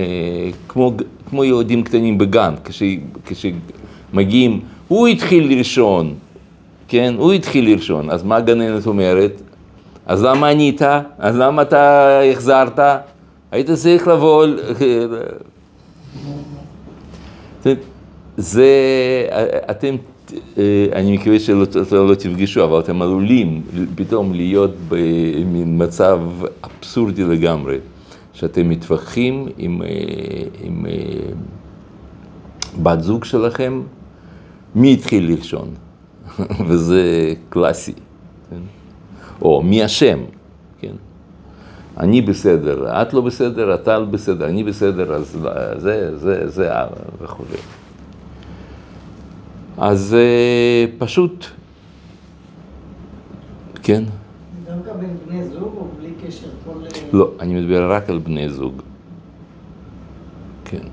כמו, 0.68 0.92
כמו 1.28 1.44
ילדים 1.44 1.82
קטנים 1.82 2.18
בגן, 2.18 2.54
כש... 2.64 2.82
כשמגיעים, 3.26 4.60
הוא 4.88 5.08
התחיל 5.08 5.58
ראשון, 5.58 6.14
כן? 6.88 7.14
הוא 7.18 7.32
התחיל 7.32 7.72
ראשון, 7.72 8.10
אז 8.10 8.22
מה 8.22 8.36
הגננת 8.36 8.86
אומרת? 8.86 9.42
אז 10.06 10.22
למה 10.22 10.48
ענית? 10.48 10.82
אז 11.18 11.36
למה 11.36 11.62
אתה 11.62 12.20
החזרת? 12.32 12.78
היית 13.52 13.70
צריך 13.70 14.08
לבוא... 14.08 14.46
זה, 18.36 18.66
אתם, 19.70 19.96
אני 20.92 21.16
מקווה 21.16 21.40
שלא 21.40 21.64
לא 21.92 22.14
תפגשו, 22.14 22.64
אבל 22.64 22.80
אתם 22.80 23.02
עלולים 23.02 23.62
פתאום 23.94 24.34
להיות 24.34 24.74
במין 24.88 25.82
מצב 25.82 26.20
אבסורדי 26.64 27.24
לגמרי, 27.24 27.78
שאתם 28.32 28.68
מתווכחים 28.68 29.48
עם, 29.58 29.82
עם 30.62 30.86
בת 32.82 33.00
זוג 33.02 33.24
שלכם, 33.24 33.82
מי 34.74 34.92
התחיל 34.92 35.34
ראשון, 35.38 35.68
וזה 36.68 37.34
קלאסי, 37.48 37.92
כן? 38.50 38.56
או 39.42 39.62
מי 39.62 39.84
אשם, 39.84 40.18
כן? 40.80 40.94
אני 41.98 42.20
בסדר, 42.20 43.02
את 43.02 43.12
לא 43.14 43.20
בסדר, 43.20 43.74
אתה 43.74 44.00
בסדר, 44.00 44.46
אני 44.46 44.64
בסדר, 44.64 45.14
אז 45.14 45.38
זה, 45.76 46.18
זה, 46.18 46.48
זה, 46.48 46.70
וכו'. 47.22 47.44
אז 49.78 50.16
אה, 50.18 50.84
פשוט, 50.98 51.46
כן? 53.82 54.04
דווקא 54.64 54.92
בין 54.92 55.16
בני 55.26 55.44
זוג 55.44 55.74
או 55.76 55.88
בלי 55.98 56.10
קשר 56.26 56.46
כל... 56.64 56.72
לא, 57.12 57.30
אני 57.40 57.54
מדבר 57.54 57.92
רק 57.92 58.10
על 58.10 58.18
בני 58.18 58.48
זוג. 58.48 58.82
כן. 60.64 60.86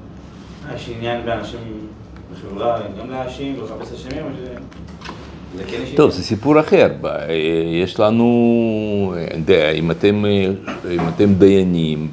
יש 0.76 0.90
עניין 0.98 1.26
באנשים 1.26 1.60
בחברה, 2.34 2.80
גם 3.00 3.10
להאשים 3.10 3.60
ולחפש 3.60 3.94
אשמים, 3.94 4.26
או 4.26 4.30
ש... 4.30 4.58
כן 5.68 5.82
יש 5.84 5.90
טוב, 5.96 6.12
זה 6.12 6.24
סיפור 6.24 6.60
אחר. 6.60 6.90
אה, 7.06 7.34
יש 7.84 8.00
לנו, 8.00 9.13
אה, 9.50 9.72
אם 9.72 9.92
אתם, 9.92 10.26
אה, 10.26 10.50
אם 10.92 11.10
אתם 11.16 11.34
דיינים 11.34 12.12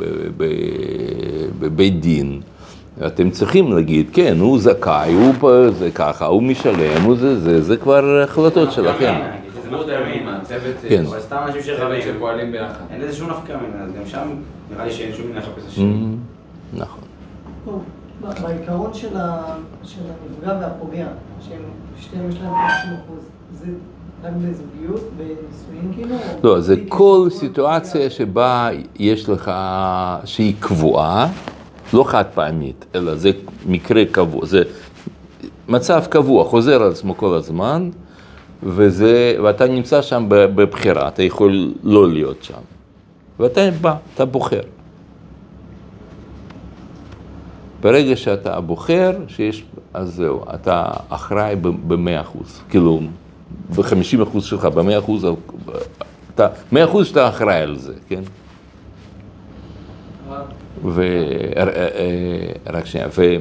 בבית 1.59 2.01
דין, 2.01 2.41
אתם 3.07 3.31
צריכים 3.31 3.73
להגיד, 3.73 4.11
כן, 4.13 4.37
הוא 4.41 4.59
זכאי, 4.59 5.13
הוא 5.15 5.33
פה, 5.41 5.71
זה 5.71 5.91
ככה, 5.91 6.27
הוא 6.27 6.43
משלם, 6.43 7.03
הוא 7.05 7.17
זה, 7.17 7.41
זה, 7.41 7.63
זה 7.63 7.77
כבר 7.77 8.21
החלטות 8.25 8.73
שלכם. 8.73 9.15
כן. 10.89 11.05
אבל 11.07 11.21
סתם 11.21 11.37
אנשים 11.47 11.63
שרבים, 11.63 12.01
שפועלים 12.03 12.53
ביחד. 12.53 12.81
אין 12.91 13.01
לזה 13.01 13.17
שום 13.17 13.31
נפקא 13.31 13.53
מינה, 13.53 13.85
אז 13.85 13.91
גם 13.93 14.07
שם 14.07 14.29
נראה 14.73 14.85
לי 14.85 14.93
שאין 14.93 15.13
שום 15.15 15.27
מילה 15.27 15.39
לחפש 15.41 15.67
אשמים. 15.69 16.19
Mhm, 16.75 16.79
נכון. 16.81 17.01
טוב, 17.65 17.83
ב- 18.23 18.43
בעיקרון 18.43 18.95
של 18.95 19.09
הנפגע 19.17 20.59
והפוגע, 20.61 21.07
שהם 21.49 21.61
שתיהם 22.01 22.29
יש 22.29 22.37
להם 22.43 22.53
50 22.83 22.91
אחוז, 23.05 23.25
זה 23.53 23.67
רק 24.25 24.33
בזוגיות, 24.33 25.11
בנישואין 25.17 25.93
כאילו? 25.95 26.17
לא, 26.43 26.61
זה 26.61 26.77
כל 26.89 27.29
סיטואציה? 27.31 28.11
שבה 28.11 28.69
יש 28.99 29.29
לך, 29.29 29.51
שהיא 30.25 30.55
קבועה, 30.61 31.29
לא 31.93 32.05
חד 32.05 32.25
פעמית, 32.35 32.85
אלא 32.95 33.15
זה 33.15 33.31
מקרה 33.67 34.03
קבוע, 34.13 34.47
זה 34.47 34.63
מצב 35.69 36.05
קבוע, 36.11 36.45
חוזר 36.45 36.83
על 36.83 36.91
עצמו 36.91 37.17
כל 37.17 37.35
הזמן, 37.35 37.91
וזה, 38.63 39.37
ואתה 39.43 39.67
נמצא 39.67 40.03
שם 40.03 40.25
בבחירה, 40.29 41.09
אתה 41.09 41.23
יכול 41.23 41.73
לא 41.83 42.09
להיות 42.09 42.45
שם. 42.45 42.61
ואתה 43.41 43.61
בא, 43.81 43.95
אתה 44.15 44.25
בוחר. 44.25 44.61
ברגע 47.81 48.17
שאתה 48.17 48.61
בוחר, 48.61 49.17
שיש, 49.29 49.65
אז 49.95 50.15
זהו, 50.15 50.45
אתה 50.55 50.91
אחראי 51.09 51.57
ב-100 51.57 52.21
אחוז, 52.21 52.61
כאילו, 52.69 53.01
ב-50 53.77 54.23
אחוז 54.23 54.45
שלך, 54.45 54.65
ב-100 54.65 54.99
אחוז, 54.99 55.27
אתה, 56.35 56.49
100 56.73 56.85
אחוז 56.85 57.07
שאתה 57.07 57.29
אחראי 57.29 57.61
על 57.61 57.77
זה, 57.79 57.93
כן? 58.09 58.23
ו... 60.85 61.03
אה, 61.57 61.63
אה, 61.69 62.73
רק 62.73 62.87
שנייה, 62.87 63.09
ו... 63.19 63.37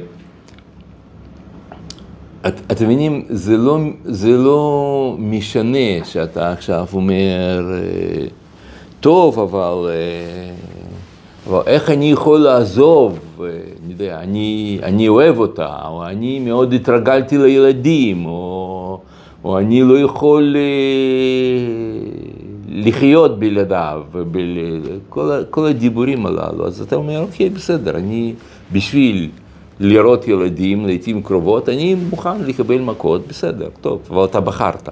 את, 2.48 2.60
אתם 2.72 2.84
מבינים, 2.84 3.24
זה 3.28 3.56
לא, 3.56 3.78
זה 4.04 4.30
לא 4.30 5.16
משנה 5.18 6.04
שאתה 6.04 6.52
עכשיו 6.52 6.86
אומר, 6.92 7.72
אה, 7.72 8.26
טוב, 9.00 9.38
אבל, 9.38 9.90
אה, 9.90 10.54
אבל 11.48 11.60
איך 11.66 11.90
אני 11.90 12.10
יכול 12.10 12.40
לעזוב, 12.40 13.18
אה, 13.40 13.46
אני 13.46 13.92
יודע, 13.92 14.20
אני, 14.20 14.78
אני 14.82 15.08
אוהב 15.08 15.38
אותה, 15.38 15.76
או 15.88 16.06
אני 16.06 16.38
מאוד 16.38 16.72
התרגלתי 16.72 17.38
לילדים, 17.38 18.26
או, 18.26 19.00
או 19.44 19.58
אני 19.58 19.82
לא 19.82 19.98
יכול 19.98 20.56
אה, 20.56 20.62
לחיות 22.74 23.38
בלעדיו, 23.38 24.02
ובל, 24.12 24.58
כל, 25.08 25.42
כל 25.50 25.66
הדיבורים 25.66 26.26
הללו, 26.26 26.66
אז 26.66 26.80
אתה 26.80 26.96
אומר, 26.96 27.20
אוקיי, 27.20 27.50
בסדר, 27.50 27.96
אני 27.96 28.34
בשביל 28.72 29.30
לראות 29.80 30.28
ילדים 30.28 30.86
לעיתים 30.86 31.22
קרובות, 31.22 31.68
אני 31.68 31.94
מוכן 31.94 32.42
לקבל 32.42 32.80
מכות, 32.80 33.26
בסדר, 33.28 33.68
טוב, 33.80 34.02
אבל 34.10 34.24
אתה 34.24 34.40
בחרת. 34.40 34.88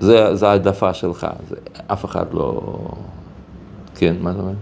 זה, 0.00 0.34
זה 0.34 0.48
העדפה 0.48 0.94
שלך, 0.94 1.26
זה, 1.48 1.56
אף 1.86 2.04
אחד 2.04 2.26
לא... 2.34 2.60
כן, 3.94 4.14
מה 4.20 4.30
אתה 4.30 4.40
אומר? 4.40 4.52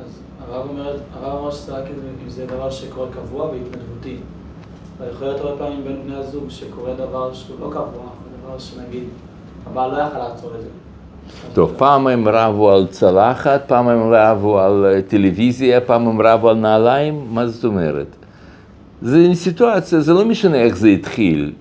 אז 0.00 0.20
הרב 0.48 0.68
אומר, 0.68 0.96
הרב 1.22 1.38
אמר 1.38 1.50
שזה 1.50 1.78
רק 1.78 1.84
אם 2.24 2.30
זה 2.30 2.46
דבר 2.46 2.70
שקורה 2.70 3.08
קבוע 3.12 3.46
והתנדבותי. 3.46 4.16
אבל 4.98 5.08
יכול 5.10 5.26
להיות 5.26 5.40
הרבה 5.40 5.58
פעמים 5.58 5.84
בין 5.84 6.02
בני 6.04 6.16
הזוג 6.16 6.44
שקורה 6.48 6.94
דבר 6.94 7.34
שהוא 7.34 7.60
לא 7.60 7.66
קבוע, 7.70 8.06
דבר 8.42 8.58
שנגיד, 8.58 9.04
הבעל 9.66 9.90
לא 9.90 9.96
יכל 9.96 10.18
לעצור 10.18 10.50
את 10.56 10.60
זה. 10.62 10.68
טוב, 11.52 11.74
פעם 11.76 12.06
הם 12.06 12.28
רבו 12.28 12.70
על 12.70 12.86
צלחת, 12.86 13.62
פעם 13.66 13.88
הם 13.88 14.12
רבו 14.12 14.60
על 14.60 14.86
אה, 14.86 15.02
טלוויזיה, 15.02 15.80
פעם 15.80 16.08
הם 16.08 16.20
רבו 16.20 16.48
על 16.48 16.56
נעליים, 16.56 17.26
מה 17.30 17.46
זאת 17.46 17.64
אומרת? 17.64 18.16
זה 19.02 19.28
סיטואציה, 19.34 20.00
זה 20.00 20.12
לא 20.12 20.24
משנה 20.24 20.56
איך 20.56 20.76
זה 20.76 20.88
התחיל. 20.88 21.52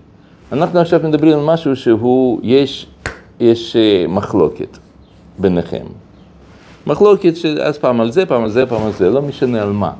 אנחנו 0.51 0.79
עכשיו 0.79 0.99
מדברים 1.03 1.33
על 1.33 1.45
משהו 1.45 1.75
שהוא, 1.75 2.39
יש, 2.43 2.87
יש 3.39 3.75
אה, 3.75 4.05
מחלוקת 4.07 4.77
ביניכם. 5.39 5.85
מחלוקת 6.87 7.35
שאז 7.35 7.77
פעם 7.77 8.01
על 8.01 8.11
זה, 8.11 8.25
פעם 8.25 8.43
על 8.43 8.49
זה, 8.49 8.65
פעם 8.65 8.83
על 8.83 8.91
זה, 8.91 9.09
לא 9.09 9.21
משנה 9.21 9.61
על 9.61 9.71
מה. 9.71 9.91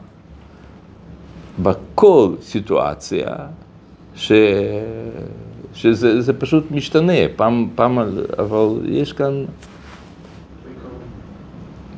בכל 1.60 2.30
סיטואציה, 2.42 3.28
ש... 4.16 4.32
שזה 5.78 6.22
זה 6.22 6.34
פשוט 6.34 6.72
משתנה, 6.72 7.14
פעם, 7.36 7.68
פעם, 7.76 8.00
אבל 8.40 8.68
יש 8.86 9.14
כאן, 9.14 9.46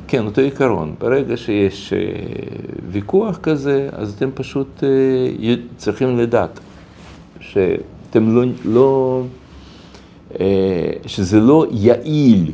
כן, 0.08 0.26
אותו 0.26 0.40
עיקרון. 0.40 0.94
ברגע 0.98 1.36
שיש 1.36 1.92
אה, 1.92 1.98
ויכוח 2.90 3.38
כזה, 3.42 3.88
אז 3.92 4.14
אתם 4.16 4.30
פשוט 4.34 4.84
אה, 4.84 5.54
צריכים 5.76 6.18
לדעת 6.18 6.60
שאתם 7.40 8.34
לא, 8.34 8.44
לא 8.64 9.22
אה, 10.40 10.92
שזה 11.06 11.40
לא 11.40 11.66
יעיל 11.70 12.52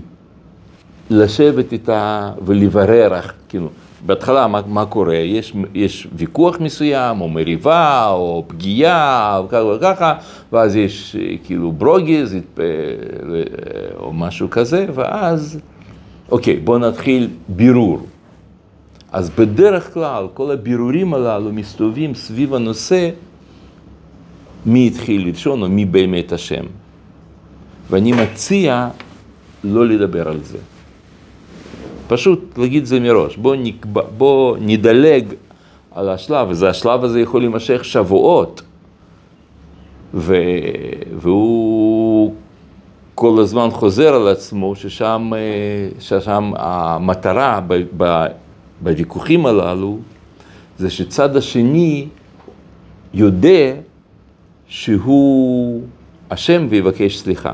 לשבת 1.11 1.73
איתה 1.73 2.33
ולברר, 2.45 3.21
כאילו, 3.49 3.69
בהתחלה 4.07 4.47
מה, 4.47 4.61
מה 4.67 4.87
קורה? 4.87 5.15
יש, 5.17 5.53
יש 5.75 6.09
ויכוח 6.13 6.61
מסוים, 6.61 7.21
או 7.21 7.29
מריבה, 7.29 8.09
או 8.11 8.45
פגיעה, 8.47 9.39
או 9.39 9.49
ככה 9.49 9.65
וככה, 9.65 10.15
ואז 10.53 10.77
יש 10.77 11.17
אה, 11.17 11.35
כאילו 11.45 11.73
ברוגז, 11.73 12.33
התפ- 12.35 12.61
אה, 12.61 12.65
או 13.99 14.13
משהו 14.13 14.51
כזה, 14.51 14.87
ואז, 14.95 15.61
אוקיי, 16.31 16.57
בואו 16.57 16.79
נתחיל 16.79 17.29
בירור. 17.49 18.07
אז 19.13 19.31
בדרך 19.31 19.95
כלל 19.95 20.27
כל 20.35 20.51
הבירורים 20.51 21.15
הללו 21.15 21.53
מסתובבים 21.53 22.15
סביב 22.15 22.55
הנושא 22.55 23.11
מי 24.67 24.87
התחיל 24.87 25.29
ראשון 25.29 25.63
או 25.63 25.69
מי 25.69 25.85
באמת 25.85 26.33
אשם. 26.33 26.65
ואני 27.91 28.13
מציע 28.13 28.89
לא 29.65 29.87
לדבר 29.87 30.29
על 30.29 30.39
זה. 30.43 30.59
פשוט 32.09 32.59
להגיד 32.59 32.85
זה 32.85 33.01
מראש, 33.01 33.37
בוא, 33.37 33.57
נקבע, 33.57 34.03
בוא 34.19 34.57
נדלג 34.61 35.25
על 35.95 36.09
השלב 36.09 36.51
הזה, 36.51 36.69
השלב 36.69 37.05
הזה 37.05 37.21
יכול 37.21 37.41
להימשך 37.41 37.85
שבועות, 37.85 38.63
ו, 40.15 40.37
והוא 41.17 42.35
כל 43.15 43.39
הזמן 43.41 43.71
חוזר 43.71 44.15
על 44.15 44.29
עצמו, 44.29 44.77
ששם, 44.77 45.31
אה, 45.35 46.01
ששם 46.01 46.53
המטרה 46.57 47.61
ב, 47.67 47.83
ב, 47.97 48.27
בוויכוחים 48.81 49.47
הללו, 49.47 49.99
זה 50.79 50.91
שצד 50.91 51.37
השני 51.37 52.07
יודע 53.15 53.73
שהוא 54.69 55.83
אשם 56.29 56.67
ויבקש 56.71 57.19
סליחה. 57.19 57.53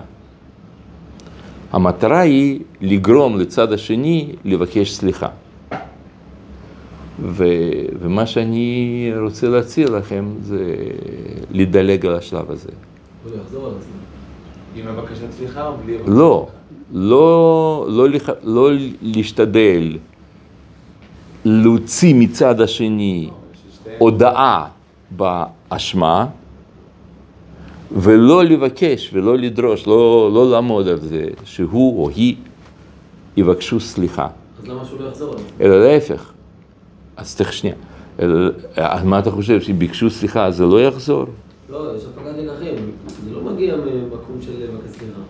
המטרה 1.73 2.21
היא 2.21 2.61
לגרום 2.81 3.39
לצד 3.41 3.73
השני 3.73 4.33
לבקש 4.45 4.93
סליחה. 4.93 5.29
ו, 7.21 7.45
ומה 8.01 8.27
שאני 8.27 9.13
רוצה 9.25 9.49
להציע 9.49 9.91
לכם 9.91 10.25
זה 10.43 10.75
לדלג 11.51 12.07
על 12.07 12.15
השלב 12.15 12.51
הזה. 12.51 12.69
לא. 13.55 13.73
עם 14.77 14.89
הבקשת 14.89 15.31
סליחה 15.31 15.67
או 15.67 15.73
בלי... 15.85 15.97
לא, 16.07 16.49
לא, 16.93 17.87
לא, 17.91 18.09
לח- 18.09 18.31
לא 18.43 18.71
להשתדל 19.03 19.97
להוציא 21.45 22.15
מצד 22.15 22.61
השני 22.61 23.31
הודאה 23.99 24.65
באשמה, 25.11 26.27
ולא 27.97 28.45
לבקש 28.45 29.11
ולא 29.13 29.39
לדרוש, 29.39 29.87
לא, 29.87 30.31
לא 30.35 30.51
לעמוד 30.51 30.89
על 30.89 31.01
זה, 31.01 31.27
שהוא 31.45 32.03
או 32.03 32.09
היא 32.09 32.37
יבקשו 33.37 33.81
סליחה, 33.81 34.29
אז 34.63 34.69
למה 34.69 34.85
שהוא 34.85 35.01
לא 35.01 35.09
יחזור 35.09 35.29
על 35.29 35.35
עצמו? 35.35 35.47
אלא 35.61 35.85
להפך. 35.85 36.33
אז 37.17 37.37
תכף 37.37 37.51
שנייה. 37.51 37.77
אלא, 38.21 38.51
אז 38.77 39.05
מה 39.05 39.19
אתה 39.19 39.31
חושב, 39.31 39.61
שביקשו 39.61 40.11
סליחה 40.11 40.51
זה 40.51 40.67
לא 40.67 40.83
יחזור? 40.83 41.25
לא, 41.71 41.97
יש 41.97 42.03
הפקת 42.05 42.37
לקחים. 42.39 42.75
זה 43.25 43.31
לא 43.31 43.41
מגיע 43.53 43.77
ממקום 43.77 44.37
של 44.41 44.53
לבקש 44.59 44.99
סליחה. 44.99 45.21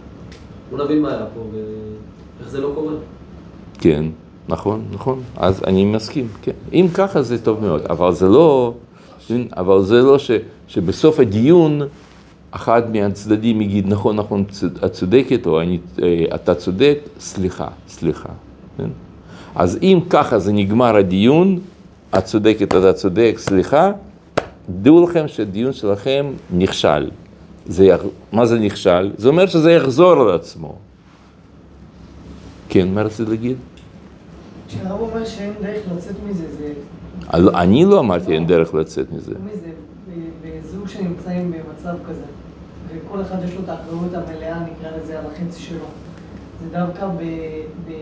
בוא 0.71 0.85
נבין 0.85 1.03
מה 1.03 1.09
היה 1.09 1.27
פה 1.35 1.41
ואיך 1.53 2.51
זה 2.51 2.61
לא 2.61 2.73
קורה. 2.75 2.95
כן, 3.81 4.05
נכון, 4.49 4.85
נכון. 4.93 5.21
אז 5.37 5.63
אני 5.67 5.85
מסכים, 5.85 6.29
כן. 6.43 6.53
אם 6.73 6.87
ככה 6.95 7.23
זה 7.23 7.43
טוב 7.45 7.61
מאוד, 7.61 7.83
אבל 7.91 8.13
זה 8.13 8.29
לא, 8.29 8.75
אבל 9.57 9.83
זה 9.83 10.03
לא 10.03 10.19
ש, 10.19 10.31
שבסוף 10.69 11.21
הדיון 11.21 11.83
אחד 12.53 12.83
מהצדדים 12.93 13.61
יגיד, 13.61 13.89
נכון, 13.89 14.17
נכון, 14.17 14.45
את 14.85 14.93
צודקת, 14.93 15.47
או 15.47 15.61
אני, 15.61 15.79
אה, 16.03 16.25
אתה 16.35 16.55
צודק, 16.55 16.99
סליחה, 17.21 17.69
סליחה. 17.89 18.29
כן? 18.77 18.89
אז 19.55 19.79
אם 19.83 20.01
ככה 20.11 20.39
זה 20.39 20.53
נגמר 20.53 20.97
הדיון, 20.97 21.59
את 22.19 22.25
צודקת, 22.25 22.63
אתה 22.63 22.93
צודק, 22.93 23.35
סליחה, 23.39 23.93
דעו 24.69 25.05
לכם 25.05 25.29
שהדיון 25.29 25.73
שלכם 25.73 26.27
נכשל. 26.57 27.11
זה, 27.67 27.97
מה 28.33 28.47
זה 28.47 28.59
נכשל? 28.59 29.11
זה 29.19 29.29
אומר 29.29 29.47
שזה 29.47 29.73
יחזור 29.73 30.13
על 30.13 30.31
עצמו. 30.35 30.75
כן, 32.69 32.95
מה 32.95 33.03
רצית 33.03 33.29
להגיד? 33.29 33.57
כשהרב 34.69 35.01
אומר 35.01 35.25
שאין 35.25 35.53
דרך 35.63 35.83
לצאת 35.97 36.17
מזה, 36.29 36.45
זה... 36.59 36.73
אני 37.55 37.85
לא 37.85 38.01
אמרתי 38.01 38.33
אין 38.33 38.47
דרך 38.47 38.75
לצאת 38.75 39.13
מזה. 39.13 39.33
מזה, 39.45 39.71
ב- 40.09 40.49
בזוג 40.65 40.89
שנמצאים 40.89 41.53
במצב 41.53 41.95
כזה, 42.09 42.23
וכל 42.95 43.23
אחד 43.23 43.37
יש 43.45 43.55
לו 43.55 43.61
את 43.65 43.69
האחריות 43.69 44.15
המלאה, 44.15 44.59
נקרא 44.61 44.91
לזה, 45.03 45.19
על 45.19 45.25
החצי 45.27 45.63
שלו. 45.63 45.87
זה 46.63 46.79
דווקא 46.79 47.07
ב... 47.07 47.23
ב... 47.89 47.93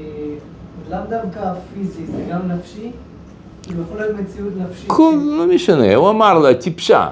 לאו 0.90 0.98
דווקא 1.08 1.52
פיזי, 1.74 2.06
זה 2.06 2.24
גם 2.30 2.48
נפשי. 2.48 2.90
כאילו 3.62 3.82
יכול 3.82 4.00
להיות 4.00 4.16
מציאות 4.20 4.52
נפשית. 4.56 4.88
כל, 4.88 5.14
לא 5.38 5.46
משנה, 5.46 5.94
הוא 5.94 6.10
אמר 6.10 6.38
לה 6.38 6.54
טיפשה. 6.54 7.08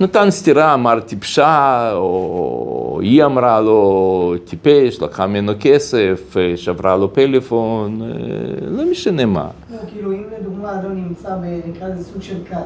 נתן 0.00 0.30
סטירה, 0.30 0.74
אמר 0.74 1.00
טיפשה, 1.00 1.90
או 1.94 2.98
היא 3.02 3.24
אמרה 3.24 3.60
לו 3.60 4.34
טיפש, 4.44 5.02
לקחה 5.02 5.26
ממנו 5.26 5.52
כסף, 5.60 6.34
שברה 6.56 6.96
לו 6.96 7.14
פלאפון, 7.14 8.02
אה, 8.02 8.08
לא 8.66 8.90
משנה 8.90 9.26
מה. 9.26 9.48
לא, 9.70 9.76
כאילו 9.92 10.12
אם 10.12 10.22
לדוגמה 10.40 10.80
אדון 10.80 10.96
נמצא 10.96 11.36
ב... 11.36 11.60
נקרא 11.68 11.88
לזה 11.88 12.04
סוג 12.04 12.22
של 12.22 12.36
כת, 12.50 12.56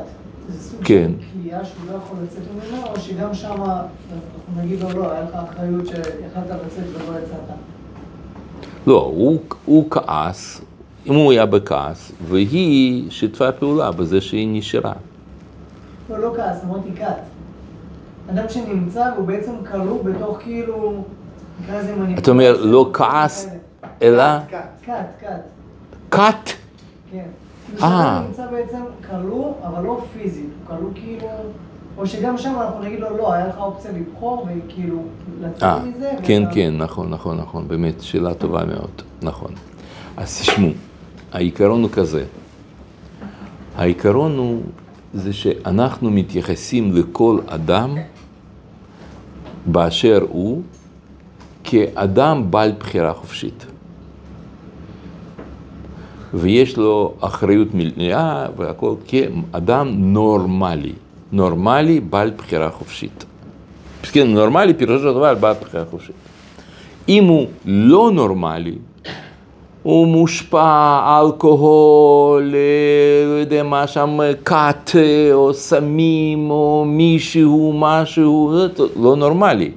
זה 0.48 0.60
סוג 0.62 0.84
כן. 0.84 1.10
של 1.20 1.26
כליאה 1.42 1.64
שהוא 1.64 1.92
לא 1.92 1.96
יכול 1.96 2.16
לצאת 2.24 2.42
ממנו, 2.54 2.86
או 2.86 3.00
שגם 3.00 3.34
שם 3.34 3.62
אנחנו 3.62 4.62
נגיד 4.62 4.80
לו 4.80 4.92
לא, 4.92 5.12
היה 5.12 5.22
לך 5.22 5.34
אחריות 5.34 5.86
שיכלת 5.86 6.46
לצאת 6.66 6.84
ולא 6.94 7.18
יצאת. 7.18 7.56
לא, 8.86 9.00
הוא, 9.00 9.40
הוא 9.64 9.90
כעס, 9.90 10.60
אם 11.06 11.14
הוא 11.14 11.32
היה 11.32 11.46
בכעס, 11.46 12.12
והיא 12.28 13.10
שיתפה 13.10 13.52
פעולה 13.52 13.90
בזה 13.90 14.20
שהיא 14.20 14.48
נשארה. 14.52 14.92
לא, 16.10 16.18
לא 16.18 16.34
כעס, 16.36 16.64
אמרתי 16.64 16.88
כת. 16.96 17.16
אדם 18.30 18.44
שנמצא 18.48 19.10
והוא 19.14 19.26
בעצם 19.26 19.52
כלוא 19.70 20.04
בתוך 20.04 20.38
כאילו, 20.42 21.04
נקרא 21.62 21.78
לזה 21.78 21.92
מניפולציה. 21.92 22.18
אתה 22.18 22.30
אומר, 22.30 22.64
לא 22.64 22.90
כעס, 22.92 23.48
אלא 24.02 24.24
כת, 24.48 24.58
כת. 24.82 25.40
כת. 26.10 26.50
כן. 27.12 27.26
אה. 27.82 28.22
נמצא 28.28 28.46
בעצם 28.50 28.80
כלוא, 29.10 29.52
אבל 29.62 29.82
לא 29.84 30.04
פיזית, 30.12 30.44
הוא 30.68 30.76
כלוא 30.78 30.90
כאילו, 30.94 31.26
או 31.98 32.06
שגם 32.06 32.38
שם 32.38 32.54
אנחנו 32.60 32.82
נגיד 32.84 33.00
לו, 33.00 33.16
לא, 33.16 33.32
היה 33.32 33.46
לך 33.48 33.54
אופציה 33.58 33.90
לבחור 33.92 34.46
וכאילו 34.66 35.02
לצאת 35.40 35.62
אה, 35.62 35.84
מזה. 35.84 36.10
כן, 36.22 36.42
ואתה- 36.44 36.54
כן, 36.54 36.74
נכון, 36.76 37.10
נכון, 37.10 37.36
נכון, 37.36 37.68
באמת, 37.68 38.00
שאלה 38.00 38.34
טובה 38.34 38.64
מאוד, 38.64 39.02
נכון. 39.22 39.50
אז 40.16 40.40
תשמעו, 40.40 40.70
העיקרון 41.32 41.82
הוא 41.82 41.90
כזה, 41.90 42.24
העיקרון 43.76 44.38
הוא 44.38 44.62
זה 45.14 45.32
שאנחנו 45.32 46.10
מתייחסים 46.10 46.94
לכל 46.96 47.38
אדם 47.46 47.94
באשר 49.66 50.26
הוא 50.28 50.62
כאדם 51.64 52.50
בעל 52.50 52.72
בחירה 52.78 53.14
חופשית. 53.14 53.66
ויש 56.34 56.76
לו 56.76 57.14
אחריות 57.20 57.68
מלאה 57.74 58.46
והכל 58.56 58.94
כאדם 59.06 59.88
נורמלי, 59.94 60.92
נורמלי 61.32 62.00
בעל 62.00 62.30
בחירה 62.36 62.70
חופשית. 62.70 63.24
כן, 64.12 64.28
נורמלי 64.28 64.74
פירושו 64.74 65.02
של 65.02 65.14
דבר 65.14 65.34
בעל 65.34 65.54
בחירה 65.60 65.84
חופשית. 65.90 66.14
אם 67.08 67.24
הוא 67.24 67.46
לא 67.64 68.10
נורמלי, 68.14 68.74
הוא 69.82 70.06
מושפע 70.06 71.20
אלכוהול, 71.20 72.54
אה, 72.54 73.26
לא 73.26 73.40
יודע 73.40 73.62
מה 73.62 73.86
שם, 73.86 74.18
כת 74.44 74.90
אה, 74.94 75.32
או 75.32 75.54
סמים 75.54 76.50
או 76.50 76.84
מישהו, 76.86 77.72
משהו, 77.78 78.52
לא 79.02 79.16
נורמלי. 79.16 79.70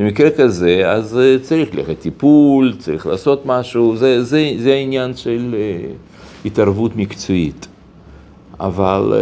במקרה 0.00 0.30
כזה, 0.30 0.90
אז 0.90 1.18
אה, 1.18 1.36
צריך 1.42 1.74
ללכת 1.74 1.98
טיפול, 1.98 2.74
צריך 2.78 3.06
לעשות 3.06 3.46
משהו, 3.46 3.96
זה, 3.96 4.24
זה, 4.24 4.52
זה 4.58 4.72
העניין 4.72 5.16
של 5.16 5.54
אה, 5.58 5.92
התערבות 6.44 6.96
מקצועית. 6.96 7.66
אבל 8.60 9.12
אה, 9.16 9.20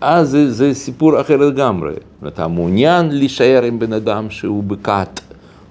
אז 0.00 0.30
זה, 0.30 0.52
זה 0.52 0.74
סיפור 0.74 1.20
אחר 1.20 1.36
לגמרי. 1.36 1.92
אתה 2.26 2.48
מעוניין 2.48 3.10
להישאר 3.10 3.62
עם 3.62 3.78
בן 3.78 3.92
אדם 3.92 4.30
שהוא 4.30 4.64
בכת, 4.64 5.20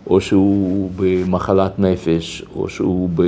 או 0.08 0.22
שהוא 0.22 0.92
במחלת 0.96 1.80
נפש, 1.80 2.44
או 2.56 2.70
שהוא 2.70 3.10
ב, 3.16 3.24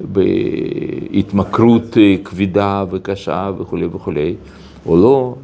בהתמכרות 0.00 1.98
אה, 1.98 2.16
כבדה 2.24 2.84
וקשה 2.90 3.50
וכולי 3.58 3.86
וכולי, 3.86 4.34
או 4.86 4.96
לא, 4.96 5.34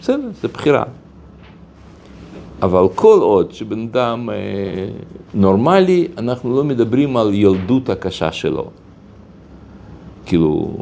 בסדר, 0.00 0.28
זה 0.42 0.48
בחירה. 0.48 0.82
אבל 2.62 2.84
כל 2.94 3.18
עוד 3.20 3.52
שבן 3.52 3.82
אדם 3.82 4.30
אה, 4.30 4.36
נורמלי, 5.34 6.08
אנחנו 6.18 6.56
לא 6.56 6.64
מדברים 6.64 7.16
על 7.16 7.34
ילדות 7.34 7.90
הקשה 7.90 8.32
שלו. 8.32 8.64
כאילו, 10.26 10.76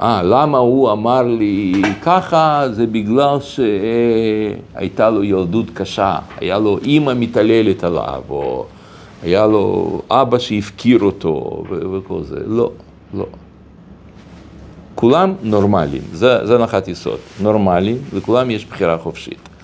אה, 0.00 0.22
למה 0.22 0.58
הוא 0.58 0.92
אמר 0.92 1.22
לי 1.22 1.82
ככה? 2.02 2.62
זה 2.70 2.86
בגלל 2.86 3.38
שהייתה 3.40 5.10
לו 5.10 5.24
ילדות 5.24 5.70
קשה, 5.74 6.18
היה 6.40 6.58
לו 6.58 6.78
אימא 6.78 7.12
מתעללת 7.14 7.84
עליו, 7.84 8.22
או 8.30 8.66
היה 9.22 9.46
לו 9.46 10.00
אבא 10.10 10.38
שהפקיר 10.38 11.00
אותו, 11.02 11.64
ו- 11.70 11.90
וכל 11.90 12.22
זה. 12.22 12.40
לא, 12.46 12.70
לא. 13.14 13.26
כולם 14.94 15.34
נורמליים, 15.42 16.02
זה, 16.12 16.46
זה 16.46 16.54
הנחת 16.54 16.88
יסוד, 16.88 17.18
נורמליים, 17.40 17.96
לכולם 18.12 18.50
יש 18.50 18.66
בחירה 18.66 18.98
חופשית. 18.98 19.55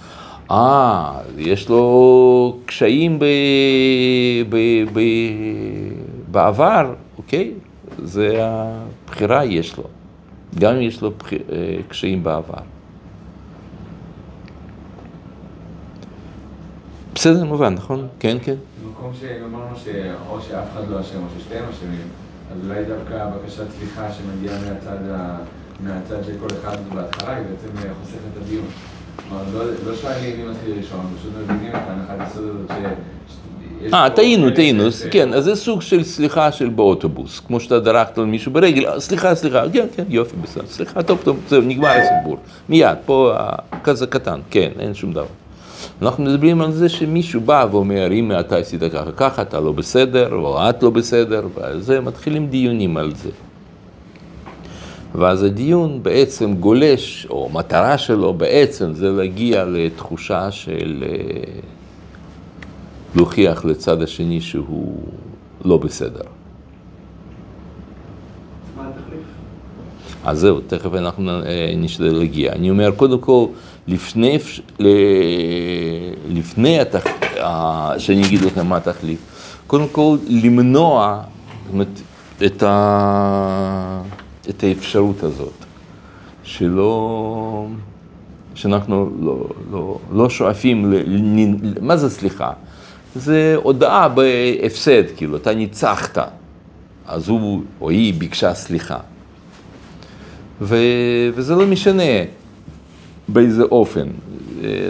אה, 0.50 1.20
יש 1.38 1.68
לו 1.68 2.59
קשיים 2.66 3.18
ב, 3.18 3.24
ב, 4.48 4.57
ב, 4.92 5.00
בעבר, 6.31 6.94
אוקיי? 7.18 7.52
זה 7.98 8.38
הבחירה 8.40 9.44
יש 9.44 9.76
לו, 9.78 9.85
גם 10.59 10.81
יש 10.81 11.02
לו 11.02 11.11
בח, 11.11 11.33
אה, 11.33 11.38
קשיים 11.88 12.24
בעבר. 12.24 12.62
בסדר, 17.14 17.44
מובן, 17.44 17.74
נכון? 17.74 18.09
כן, 18.18 18.37
כן. 18.42 18.55
במקום 18.85 19.12
שאמרנו 19.20 19.76
שאו 19.76 20.40
שאף 20.40 20.64
אחד 20.72 20.90
לא 20.90 21.00
אשם 21.00 21.18
או 21.18 21.26
ששתיהם 21.38 21.64
אשמים, 21.70 22.09
אז 22.52 22.59
אולי 22.66 22.85
דווקא 22.85 23.31
בקשת 23.31 23.70
סליחה 23.70 24.12
שמגיעה 24.12 24.59
מהצד. 24.59 24.98
מהצד 25.83 26.24
של 26.24 26.33
כל 26.40 26.46
אחד 26.61 26.76
בהתחלה, 26.94 27.37
היא 27.37 27.46
בעצם 27.46 27.88
חוסכת 28.00 28.18
את 28.33 28.42
הדיון. 28.42 28.64
לא, 29.30 29.64
לא 29.87 29.96
שואלים 29.96 30.37
מי 30.37 30.50
מתחיל 30.50 30.72
ראשון, 30.78 31.00
פשוט 31.18 31.32
מבינים 31.44 31.70
את 31.70 31.80
ההנחת 31.88 32.30
יסוד 32.30 32.44
הזאת 32.44 32.70
ש... 32.70 32.92
יש 33.87 33.92
אה, 33.94 34.11
טעינו, 34.11 34.46
חלק 34.46 34.56
טעינו, 34.56 34.85
כן, 35.11 35.35
אז 35.35 35.44
זה 35.44 35.56
סוג 35.56 35.82
של 35.82 36.02
סליחה 36.04 36.52
של 36.52 36.68
באוטובוס, 36.68 37.40
כמו 37.40 37.61
שאתה 37.61 37.80
דרכת 37.80 38.18
על 38.18 38.24
מישהו 38.24 38.52
ברגל, 38.52 38.87
"אה, 38.87 39.00
סליחה, 39.00 39.35
סליחה, 39.35 39.62
כן, 39.72 39.87
כן, 39.96 40.04
יופי, 40.08 40.37
בסדר, 40.42 40.66
סליחה, 40.66 41.02
טוב, 41.02 41.20
טוב, 41.24 41.40
זהו, 41.48 41.61
נגמר 41.62 41.88
הסיפור. 41.88 42.37
מיד, 42.68 42.96
פה 43.06 43.32
כזה 43.85 44.06
קטן, 44.06 44.40
כן, 44.50 44.70
אין 44.78 44.94
שום 44.94 45.12
דבר. 45.12 45.26
אנחנו 46.02 46.24
מדברים 46.24 46.61
על 46.61 46.72
זה 46.72 46.88
שמישהו 46.88 47.40
בא 47.40 47.66
ואומר, 47.70 48.12
אם 48.12 48.32
אתה 48.40 48.56
עשית 48.56 48.80
ככה, 48.92 49.12
ככה, 49.16 49.42
אתה 49.42 49.61
לא 49.61 49.72
בסדר, 49.72 50.35
או 50.35 50.70
את 50.70 50.82
לא 50.82 50.90
בסדר, 50.90 51.42
וזה, 51.56 52.00
מתחילים 52.00 52.46
דיונים 52.46 52.96
על 52.96 53.14
זה. 53.14 53.28
ואז 55.14 55.42
הדיון 55.42 56.03
בעצם 56.03 56.55
גולש, 56.55 57.27
או 57.31 57.51
מטרה 57.53 57.98
שלו 57.98 58.35
בעצם 58.35 58.94
זה 58.94 59.11
להגיע 59.11 59.64
לתחושה 59.64 60.51
של 60.51 61.05
אה, 61.07 61.61
להוכיח 63.14 63.64
לצד 63.64 64.03
השני 64.03 64.40
שהוא 64.40 65.03
לא 65.64 65.77
בסדר. 65.77 66.22
אז 70.25 70.38
זהו, 70.38 70.61
תכף 70.66 70.94
אנחנו 70.94 71.31
אה, 71.31 71.75
נשתדל 71.77 72.12
להגיע. 72.12 72.53
אני 72.53 72.70
אומר, 72.70 72.90
קודם 72.96 73.18
כל, 73.18 73.46
לפני, 73.88 74.38
לפני 76.29 76.81
התח... 76.81 77.05
ה- 77.40 77.98
שאני 77.98 78.27
אגיד 78.27 78.42
לכם 78.42 78.66
מה 78.66 78.77
התחליף, 78.77 79.18
קודם 79.66 79.88
כל 79.92 80.16
למנוע 80.29 81.20
זאת 81.64 81.72
אומרת, 81.72 82.01
את, 82.46 82.62
ה... 82.62 84.03
את 84.48 84.64
האפשרות 84.64 85.22
הזאת, 85.22 85.52
שלא, 86.44 87.66
שאנחנו 88.55 89.11
לא, 89.20 89.48
לא, 89.70 89.98
לא 90.12 90.31
שואפים, 90.31 90.92
ל... 90.92 90.94
ל- 90.94 91.74
מה 91.81 91.96
זה 91.96 92.11
סליחה? 92.11 92.52
זה 93.14 93.55
הודעה 93.62 94.09
בהפסד, 94.09 95.02
כאילו, 95.16 95.37
אתה 95.37 95.55
ניצחת, 95.55 96.18
אז 97.07 97.28
הוא 97.28 97.62
או 97.81 97.90
היא 97.90 98.14
ביקשה 98.14 98.55
סליחה. 98.55 98.98
ו... 100.61 100.76
וזה 101.35 101.55
לא 101.55 101.66
משנה 101.66 102.12
באיזה 103.28 103.62
אופן. 103.62 104.07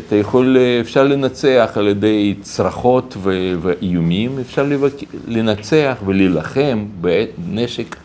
אתה 0.07 0.17
יכול, 0.17 0.57
אפשר 0.81 1.05
לנצח 1.05 1.71
על 1.75 1.89
ידי 1.89 2.35
צרחות 2.43 3.17
ו... 3.19 3.53
ואיומים, 3.63 4.39
אפשר 4.39 4.63
לבק... 4.63 4.93
לנצח 5.27 5.97
ולהילחם 6.07 6.85
בנשק 7.01 7.97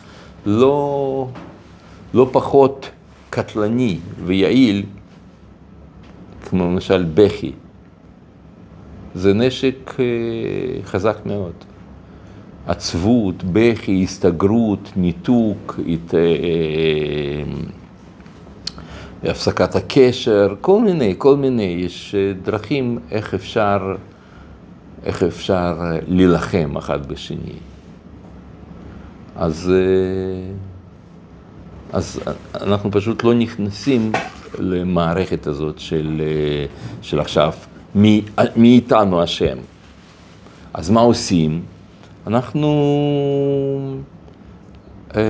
לא, 0.46 1.28
לא 2.14 2.28
פחות 2.32 2.90
קטלני 3.30 3.98
ויעיל, 4.24 4.82
כמו 6.48 6.64
למשל 6.64 7.04
בכי. 7.14 7.52
זה 9.14 9.34
נשק 9.34 9.94
אה, 9.98 10.04
חזק 10.84 11.16
מאוד. 11.26 11.52
עצבות, 12.66 13.44
בכי, 13.52 14.02
הסתגרות, 14.02 14.92
ניתוק, 14.96 15.80
הת... 15.88 16.14
אה, 16.14 16.20
אה, 16.20 17.42
הפסקת 19.30 19.76
הקשר, 19.76 20.54
כל 20.60 20.80
מיני, 20.80 21.14
כל 21.18 21.36
מיני, 21.36 21.62
יש 21.62 22.14
דרכים 22.42 22.98
איך 23.10 23.34
אפשר, 23.34 23.96
איך 25.04 25.22
אפשר 25.22 25.76
להילחם 26.08 26.76
אחד 26.76 27.06
בשני. 27.06 27.58
אז, 29.38 29.72
אה, 29.74 30.52
אז 31.92 32.20
אנחנו 32.54 32.90
פשוט 32.90 33.24
לא 33.24 33.34
נכנסים 33.34 34.12
למערכת 34.58 35.46
הזאת 35.46 35.78
של, 35.78 36.20
אה, 36.20 36.66
של 37.02 37.20
עכשיו, 37.20 37.52
מי, 37.94 38.22
מי 38.56 38.68
איתנו 38.68 39.24
אשם. 39.24 39.58
אז 40.74 40.90
מה 40.90 41.00
עושים? 41.00 41.62
אנחנו... 42.26 42.68
אה, 45.16 45.20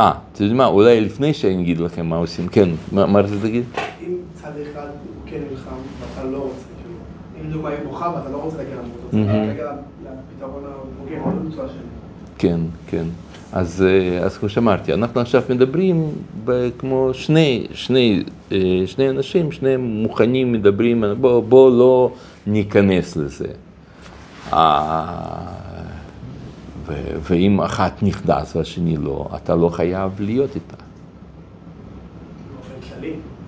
אה, 0.00 0.12
אתה 0.32 0.42
יודע 0.42 0.54
מה, 0.54 0.66
אולי 0.66 1.00
לפני 1.00 1.34
שאני 1.34 1.62
אגיד 1.62 1.78
לכם 1.78 2.06
מה 2.06 2.16
עושים, 2.16 2.48
כן, 2.48 2.68
מה 2.92 3.06
מה 3.06 3.20
רצית 3.20 3.42
להגיד? 3.42 3.64
אם 4.00 4.16
צד 4.34 4.52
אחד 4.72 4.86
הוא 4.86 5.30
כן 5.30 5.40
נלחם 5.50 5.76
ואתה 6.00 6.28
לא 6.28 6.38
רוצה, 6.38 6.64
כאילו, 6.82 6.94
אם 7.40 7.50
לדוגמה 7.50 7.68
היא 7.68 7.78
בוכה 7.84 8.12
ואתה 8.16 8.28
לא 8.30 8.36
רוצה 8.36 8.56
להגיע 8.56 8.74
למות, 8.74 8.96
אתה 9.08 9.16
רוצה. 9.16 9.46
להגיע 9.46 9.72
לפתרון 10.02 10.64
ההוגן, 10.64 11.30
לא 11.30 11.44
למצוא 11.44 11.66
אשם. 11.66 12.01
כן, 12.42 12.60
כן. 12.86 13.04
אז, 13.52 13.82
אה, 13.82 14.18
אז 14.18 14.38
כמו 14.38 14.48
שאמרתי, 14.48 14.94
אנחנו 14.94 15.20
עכשיו 15.20 15.42
מדברים 15.48 16.12
כמו 16.78 17.10
שני, 17.12 17.66
שני, 17.72 18.22
אה, 18.52 18.82
שני 18.86 19.10
אנשים, 19.10 19.52
שניהם 19.52 19.80
מוכנים, 19.80 20.52
מדברים, 20.52 21.04
בוא, 21.20 21.42
בוא 21.42 21.70
לא 21.70 22.12
ניכנס 22.46 23.16
לזה. 23.16 23.46
אה, 24.52 25.46
ו- 26.86 27.18
ואם 27.22 27.60
אחת 27.60 28.02
נכנס 28.02 28.56
והשני 28.56 28.96
לא, 28.96 29.28
אתה 29.36 29.54
לא 29.54 29.68
חייב 29.68 30.20
להיות 30.20 30.54
איתה. 30.54 30.76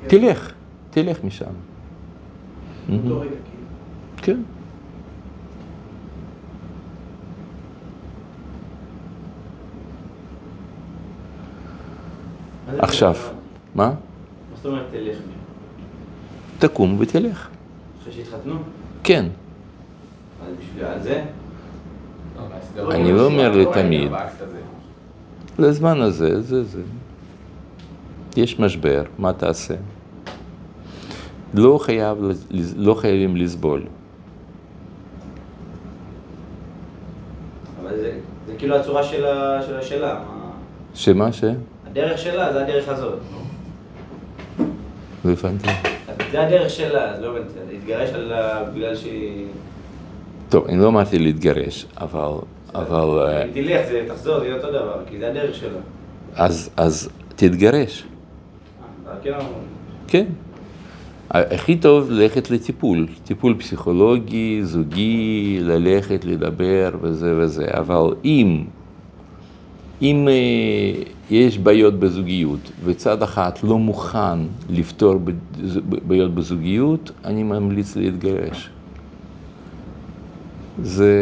תלך, 0.06 0.52
תלך 0.90 1.24
משם. 1.24 1.44
כאילו. 2.86 3.22
כן. 4.16 4.40
עכשיו? 12.78 13.14
מה? 13.74 13.86
מה 13.88 13.94
זאת 14.56 14.66
אומרת 14.66 14.86
תלך? 14.90 15.18
תקום 16.58 16.96
ותלך. 17.00 17.48
אחרי 18.02 18.12
שהתחתנו? 18.12 18.54
כן. 19.04 19.26
אז 20.46 20.54
בשביל 20.60 20.84
זה? 21.02 21.24
אני 22.90 23.12
לא 23.12 23.24
אומר 23.26 23.56
לתמיד. 23.56 24.12
לזמן 25.58 26.00
הזה, 26.00 26.42
זה 26.42 26.64
זה. 26.64 26.82
יש 28.36 28.60
משבר, 28.60 29.02
מה 29.18 29.32
תעשה? 29.32 29.74
לא, 31.54 31.78
חייב, 31.82 32.18
לא 32.76 32.94
חייבים 32.94 33.36
לסבול. 33.36 33.82
אבל 37.82 37.96
זה, 37.96 38.18
זה 38.46 38.54
כאילו 38.58 38.76
הצורה 38.76 39.04
של 39.04 39.26
ה- 39.26 39.62
של 39.66 39.76
השאלה. 39.76 40.14
מה- 40.14 40.50
שמה 40.94 41.32
ש? 41.32 41.44
הדרך 41.94 42.18
שלה 42.18 42.52
זה 42.52 42.62
הדרך 42.64 42.88
הזאת. 42.88 43.18
לא 45.24 45.30
הבנתי. 45.32 45.68
זה 46.32 46.46
הדרך 46.46 46.70
שלה, 46.70 47.10
אז 47.10 47.20
לא 47.22 47.26
הבנתי, 47.36 47.52
להתגרש 47.72 48.10
על 48.10 48.32
ה- 48.32 48.64
בגלל 48.74 48.96
שהיא... 48.96 49.46
טוב, 50.48 50.64
אני 50.68 50.78
לא 50.78 50.88
אמרתי 50.88 51.18
להתגרש, 51.18 51.86
אבל, 52.00 52.28
אבל, 52.74 53.28
אה, 53.28 53.44
תלך, 53.54 53.86
זה 53.88 54.04
תחזור, 54.08 54.38
זה 54.40 54.44
יהיה 54.46 54.56
אותו 54.56 54.68
דבר, 54.70 55.00
כי 55.10 55.18
זה 55.18 55.28
הדרך 55.30 55.54
שלה. 55.54 55.78
אז, 56.36 56.70
אז 56.76 57.08
תתגרש, 57.36 58.04
אה, 59.08 59.12
כן, 59.22 59.32
כן. 60.08 60.24
הכי 61.30 61.76
טוב 61.76 62.10
ללכת 62.10 62.50
לטיפול, 62.50 63.06
טיפול 63.24 63.54
פסיכולוגי, 63.58 64.60
זוגי, 64.64 65.58
ללכת, 65.62 66.24
לדבר 66.24 66.90
וזה 67.00 67.34
וזה, 67.38 67.64
אבל 67.70 68.14
אם 68.24 68.64
אם 70.02 70.28
אה, 70.28 71.02
יש 71.30 71.58
בעיות 71.58 71.98
בזוגיות 71.98 72.70
וצד 72.84 73.22
אחד 73.22 73.50
לא 73.62 73.78
מוכן 73.78 74.38
לפתור 74.70 75.14
בעיות 75.82 76.34
בזוגיות, 76.34 77.10
אני 77.24 77.42
ממליץ 77.42 77.96
להתגרש. 77.96 78.70
זה, 80.82 81.14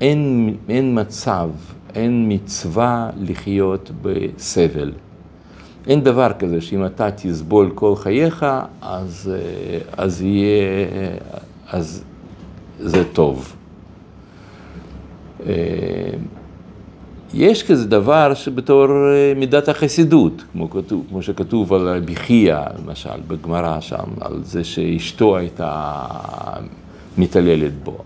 אין, 0.00 0.54
אין 0.68 1.00
מצב, 1.00 1.48
אין 1.94 2.26
מצווה 2.28 3.10
לחיות 3.20 3.90
בסבל. 4.02 4.92
אין 5.86 6.00
דבר 6.00 6.32
כזה 6.38 6.60
שאם 6.60 6.86
אתה 6.86 7.10
תסבול 7.10 7.70
כל 7.74 7.96
חייך, 7.96 8.46
אז, 8.82 9.32
אה, 9.34 9.78
אז 9.96 10.22
יהיה, 10.22 10.88
אז 11.70 12.04
זה 12.80 13.04
טוב. 13.12 13.56
יש 17.34 17.62
כזה 17.62 17.88
דבר 17.88 18.34
שבתור 18.34 18.86
אה, 18.86 19.32
מידת 19.36 19.68
החסידות, 19.68 20.42
כמו, 20.52 20.70
כתוב, 20.70 21.04
כמו 21.08 21.22
שכתוב 21.22 21.72
על 21.72 22.02
בחייא, 22.04 22.58
למשל, 22.78 23.20
בגמרא 23.28 23.80
שם, 23.80 24.04
על 24.20 24.40
זה 24.44 24.64
שאשתו 24.64 25.36
הייתה 25.36 25.92
מתעללת 27.18 27.72
בו. 27.84 27.98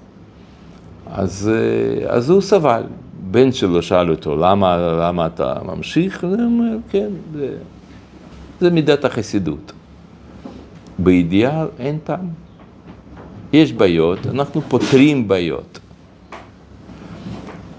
אז, 1.12 1.50
אה, 1.52 2.10
אז 2.16 2.30
הוא 2.30 2.40
סבל. 2.40 2.82
בן 3.30 3.52
שלו 3.52 3.82
שאל 3.82 4.10
אותו, 4.10 4.36
למה, 4.36 4.76
למה 4.76 5.26
אתה 5.26 5.54
ממשיך? 5.64 6.24
הוא 6.24 6.32
אומר, 6.32 6.76
כן, 6.90 7.08
זה, 7.32 7.56
זה 8.60 8.70
מידת 8.70 9.04
החסידות. 9.04 9.72
באידיאל 10.98 11.66
אין 11.78 11.98
טעם. 12.04 12.28
יש 13.52 13.72
בעיות, 13.72 14.26
אנחנו 14.26 14.60
פותרים 14.60 15.28
בעיות. 15.28 15.78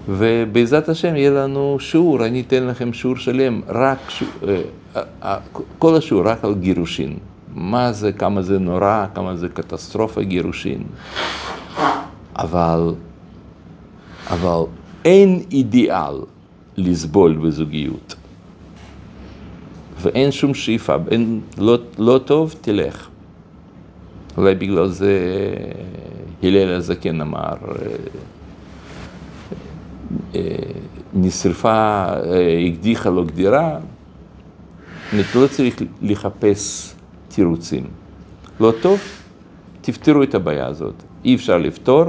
ובעזרת 0.08 0.88
השם 0.88 1.16
יהיה 1.16 1.30
לנו 1.30 1.76
שיעור, 1.80 2.26
אני 2.26 2.40
אתן 2.40 2.66
לכם 2.66 2.92
שיעור 2.92 3.16
שלם, 3.16 3.60
רק, 3.68 3.98
שיעור, 4.08 4.34
אה, 4.48 5.02
אה, 5.22 5.38
כל 5.78 5.96
השיעור 5.96 6.28
רק 6.28 6.44
על 6.44 6.54
גירושין. 6.54 7.16
מה 7.54 7.92
זה, 7.92 8.12
כמה 8.12 8.42
זה 8.42 8.58
נורא, 8.58 9.06
כמה 9.14 9.36
זה 9.36 9.48
קטסטרופה 9.48 10.22
גירושין. 10.22 10.82
אבל, 12.36 12.94
אבל 14.30 14.62
אין 15.04 15.42
אידיאל 15.50 16.14
לסבול 16.76 17.36
בזוגיות. 17.36 18.14
ואין 20.00 20.30
שום 20.30 20.54
שאיפה, 20.54 20.96
אין, 21.10 21.40
לא, 21.58 21.78
לא 21.98 22.20
טוב, 22.24 22.54
תלך. 22.60 23.08
אולי 24.36 24.54
בגלל 24.54 24.88
זה 24.88 25.18
הלל 26.42 26.68
הזקן 26.68 27.20
אמר, 27.20 27.38
אה, 27.38 27.56
אה, 27.68 27.96
נשרפה, 31.14 32.04
אה, 32.04 32.64
הקדיחה 32.66 33.10
לו 33.10 33.24
גדירה, 33.24 33.78
לא 35.34 35.46
צריך 35.46 35.76
לחפש 36.02 36.94
תירוצים. 37.28 37.84
לא 38.60 38.72
טוב, 38.82 39.00
תפתרו 39.80 40.22
את 40.22 40.34
הבעיה 40.34 40.66
הזאת. 40.66 40.94
אי 41.24 41.34
אפשר 41.34 41.58
לפתור, 41.58 42.04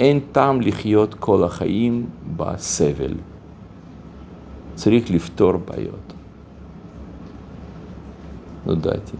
אין 0.00 0.20
טעם 0.32 0.60
לחיות 0.60 1.14
כל 1.14 1.44
החיים 1.44 2.06
בסבל. 2.36 3.14
צריך 4.74 5.10
לפתור 5.10 5.52
בעיות. 5.56 6.12
לא 8.66 8.74
דעתי. 8.74 9.16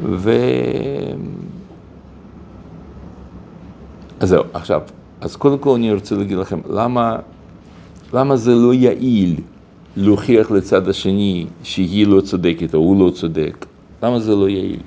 ו... 0.00 0.30
אז 4.24 4.30
זהו, 4.30 4.44
עכשיו, 4.52 4.82
אז 5.20 5.36
קודם 5.36 5.58
כל 5.58 5.74
אני 5.74 5.92
רוצה 5.92 6.14
להגיד 6.14 6.38
לכם, 6.38 6.60
למה, 6.70 7.16
למה 8.12 8.36
זה 8.36 8.54
לא 8.54 8.74
יעיל 8.74 9.40
להוכיח 9.96 10.50
לצד 10.50 10.88
השני 10.88 11.46
שהיא 11.62 12.06
לא 12.06 12.20
צודקת 12.20 12.74
או 12.74 12.78
הוא 12.78 13.06
לא 13.06 13.10
צודק? 13.10 13.66
למה 14.02 14.20
זה 14.20 14.34
לא 14.36 14.48
יעיל? 14.48 14.80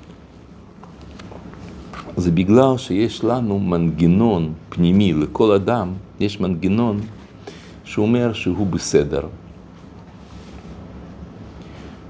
זה 2.16 2.30
בגלל 2.30 2.76
שיש 2.76 3.24
לנו 3.24 3.58
מנגנון 3.58 4.52
פנימי 4.68 5.12
לכל 5.12 5.52
אדם, 5.52 5.92
יש 6.20 6.40
מנגנון 6.40 7.00
שאומר 7.84 8.32
שהוא 8.32 8.66
בסדר. 8.66 9.22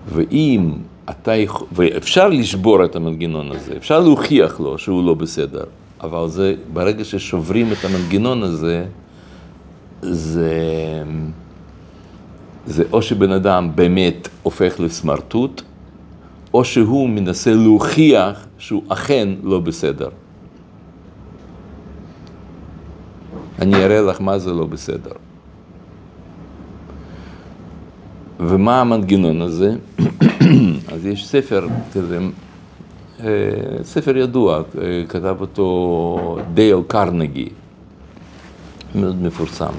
ואם 0.08 0.72
אתה 1.10 1.36
יכול, 1.36 1.66
ואפשר 1.72 2.28
לשבור 2.28 2.84
את 2.84 2.96
המנגנון 2.96 3.52
הזה, 3.52 3.76
אפשר 3.76 4.00
להוכיח 4.00 4.60
לו 4.60 4.78
שהוא 4.78 5.04
לא 5.04 5.14
בסדר, 5.14 5.64
אבל 6.00 6.28
זה, 6.28 6.54
ברגע 6.72 7.04
ששוברים 7.04 7.72
את 7.72 7.84
המנגנון 7.84 8.42
הזה, 8.42 8.86
זה, 10.02 10.52
זה 12.66 12.84
או 12.92 13.02
שבן 13.02 13.32
אדם 13.32 13.70
באמת 13.74 14.28
הופך 14.42 14.80
לסמרטוט, 14.80 15.62
או 16.54 16.64
שהוא 16.64 17.08
מנסה 17.08 17.54
להוכיח 17.54 18.46
שהוא 18.58 18.82
אכן 18.88 19.28
לא 19.42 19.60
בסדר. 19.60 20.08
אני 23.58 23.84
אראה 23.84 24.00
לך 24.00 24.20
מה 24.20 24.38
זה 24.38 24.52
לא 24.52 24.66
בסדר. 24.66 25.12
ומה 28.40 28.80
המנגנון 28.80 29.42
הזה? 29.42 29.74
אז 30.92 31.06
יש 31.06 31.28
ספר 31.28 31.66
כזה, 31.92 32.18
ספר 33.82 34.16
ידוע, 34.16 34.56
אה, 34.56 34.62
כתב 35.08 35.36
אותו 35.40 36.38
דייל 36.54 36.78
קרנגי, 36.86 37.48
מאוד 38.94 39.22
מפורסם, 39.22 39.72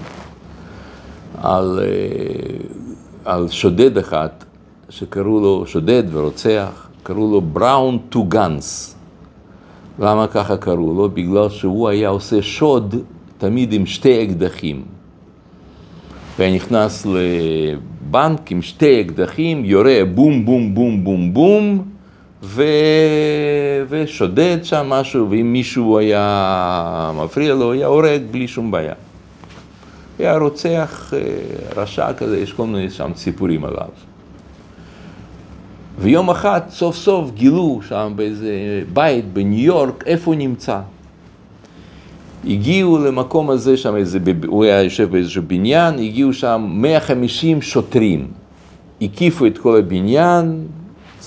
על, 1.42 1.80
אה, 1.84 1.86
על 3.26 3.48
שודד 3.48 3.98
אחד 3.98 4.28
שקראו 4.90 5.40
לו, 5.40 5.64
שודד 5.68 6.04
ורוצח, 6.12 6.90
קראו 7.04 7.32
לו 7.32 7.42
בראון 7.42 7.98
טו 8.10 8.24
גאנס. 8.24 8.96
למה 10.00 10.28
ככה 10.28 10.58
קראו 10.58 10.94
לו? 10.94 11.10
בגלל 11.10 11.50
שהוא 11.50 11.90
היה 11.90 12.10
עושה 12.10 12.42
שוד 12.42 12.96
תמיד 13.38 13.74
עם 13.74 13.86
שתי 13.86 14.24
אקדחים. 14.24 14.84
והיה 16.40 16.56
נכנס 16.56 17.06
לבנק 17.06 18.52
עם 18.52 18.62
שתי 18.62 19.02
אקדחים, 19.02 19.66
יורה 19.66 20.02
בום 20.16 20.46
בום 20.46 20.76
בום 20.76 21.04
בום 21.04 21.34
בום, 21.34 21.84
ו... 22.44 22.64
ושודד 23.90 24.58
שם 24.64 24.86
משהו, 24.90 25.30
ואם 25.30 25.54
מישהו 25.54 25.98
היה 25.98 27.12
מפריע 27.16 27.54
לו, 27.54 27.72
היה 27.72 27.88
הורג 27.88 28.22
בלי 28.32 28.48
שום 28.48 28.72
בעיה. 28.72 28.94
היה 30.20 30.38
רוצח 30.38 31.14
אה, 31.14 31.20
רשע 31.76 32.14
כזה, 32.14 32.40
יש 32.40 32.54
כל 32.54 32.66
מיני 32.66 32.90
שם 32.90 33.12
סיפורים 33.16 33.66
עליו. 33.66 33.90
ויום 36.00 36.30
אחד 36.30 36.62
סוף 36.70 36.96
סוף 36.96 37.32
גילו 37.32 37.80
שם 37.88 38.14
באיזה 38.16 38.82
בית 38.94 39.34
בניו 39.34 39.66
יורק 39.66 40.04
איפה 40.06 40.32
הוא 40.32 40.36
נמצא. 40.36 40.80
הגיעו 42.46 42.98
למקום 42.98 43.50
הזה 43.50 43.78
שם, 43.78 43.96
איזה, 43.96 44.20
הוא 44.48 44.64
היה 44.64 44.84
יושב 44.84 45.12
באיזשהו 45.12 45.44
בניין, 45.48 45.94
הגיעו 46.00 46.34
שם 46.34 46.68
150 46.70 47.62
שוטרים. 47.62 48.28
הקיפו 49.02 49.46
את 49.46 49.58
כל 49.58 49.78
הבניין, 49.78 50.68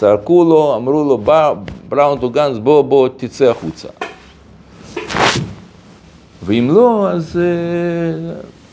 צעקו 0.03 0.45
לו, 0.45 0.77
אמרו 0.77 1.05
לו, 1.05 1.19
בראון 1.89 2.19
טו 2.19 2.31
גנץ, 2.31 2.59
בוא, 2.59 2.83
בוא, 2.83 3.09
תצא 3.17 3.51
החוצה. 3.51 3.89
ואם 6.43 6.71
לא, 6.71 7.11
אז, 7.11 7.41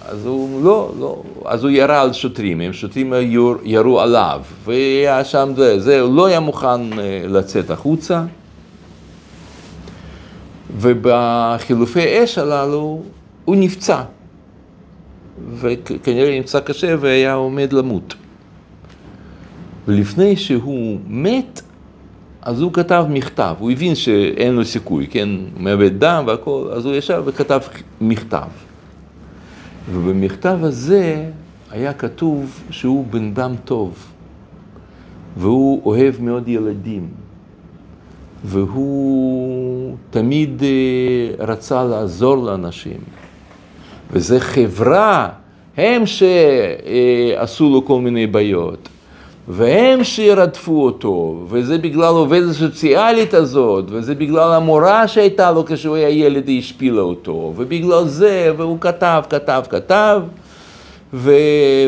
אז 0.02 0.26
הוא 0.26 0.64
לא, 0.64 0.92
לא, 1.00 1.22
אז 1.46 1.64
הוא 1.64 1.72
ירה 1.72 2.02
על 2.02 2.14
שוטרים, 2.14 2.62
הם 2.62 2.74
שוטרים 2.74 3.14
ירו, 3.14 3.56
ירו 3.64 4.02
עליו, 4.02 4.42
והיה 4.66 5.24
שם 5.24 5.52
זה, 5.56 5.80
זה, 5.80 6.02
הוא 6.02 6.16
לא 6.16 6.26
היה 6.26 6.40
מוכן 6.40 6.82
לצאת 7.28 7.72
החוצה. 7.72 8.24
ובחילופי 10.78 12.24
אש 12.24 12.38
הללו 12.38 13.02
הוא 13.46 13.56
נפצע, 13.56 14.02
וכנראה 15.56 16.40
נפצע 16.40 16.60
קשה 16.60 16.96
והיה 17.00 17.34
עומד 17.34 17.74
למות. 17.74 18.16
ולפני 19.90 20.36
שהוא 20.36 21.00
מת, 21.08 21.62
אז 22.42 22.62
הוא 22.62 22.74
כתב 22.74 23.06
מכתב, 23.10 23.56
הוא 23.60 23.72
הבין 23.72 23.96
שאין 23.96 24.56
לו 24.56 24.66
סיכוי, 24.66 25.08
כן, 25.08 25.30
הוא 25.30 25.64
מאבד 25.64 26.00
דם 26.00 26.24
והכל, 26.28 26.70
אז 26.74 26.86
הוא 26.86 26.96
ישב 26.96 27.24
וכתב 27.26 27.60
מכתב. 28.02 28.48
ובמכתב 29.92 30.58
הזה 30.62 31.26
היה 31.72 31.94
כתוב 31.94 32.62
שהוא 32.70 33.06
בן 33.10 33.34
דם 33.34 33.56
טוב, 33.66 34.06
והוא 35.38 35.82
אוהב 35.86 36.22
מאוד 36.22 36.48
ילדים. 36.48 37.08
והוא 38.44 39.96
תמיד 40.10 40.62
רצה 41.40 41.84
לעזור 41.84 42.38
לאנשים. 42.38 43.00
וזה 44.12 44.40
חברה, 44.40 45.30
הם 45.78 46.04
שעשו 46.06 47.70
לו 47.70 47.86
כל 47.86 48.02
מיני 48.02 48.28
בעיות. 48.28 48.90
והם 49.50 50.04
שרדפו 50.04 50.86
אותו, 50.86 51.36
וזה 51.50 51.78
בגלל 51.78 52.04
העובדת 52.04 52.50
הסוציאלית 52.50 53.34
הזאת, 53.34 53.86
וזה 53.88 54.16
בגלל 54.16 54.54
המורה 54.54 55.08
שהייתה 55.08 55.52
לו 55.52 55.66
כשהוא 55.66 55.96
היה 55.96 56.10
ילד, 56.10 56.48
היא 56.48 56.60
השפילה 56.60 57.02
אותו, 57.02 57.54
ובגלל 57.56 58.08
זה, 58.08 58.52
והוא 58.58 58.78
כתב, 58.82 59.24
כתב, 59.30 59.64
כתב, 59.70 60.22
ו, 61.14 61.32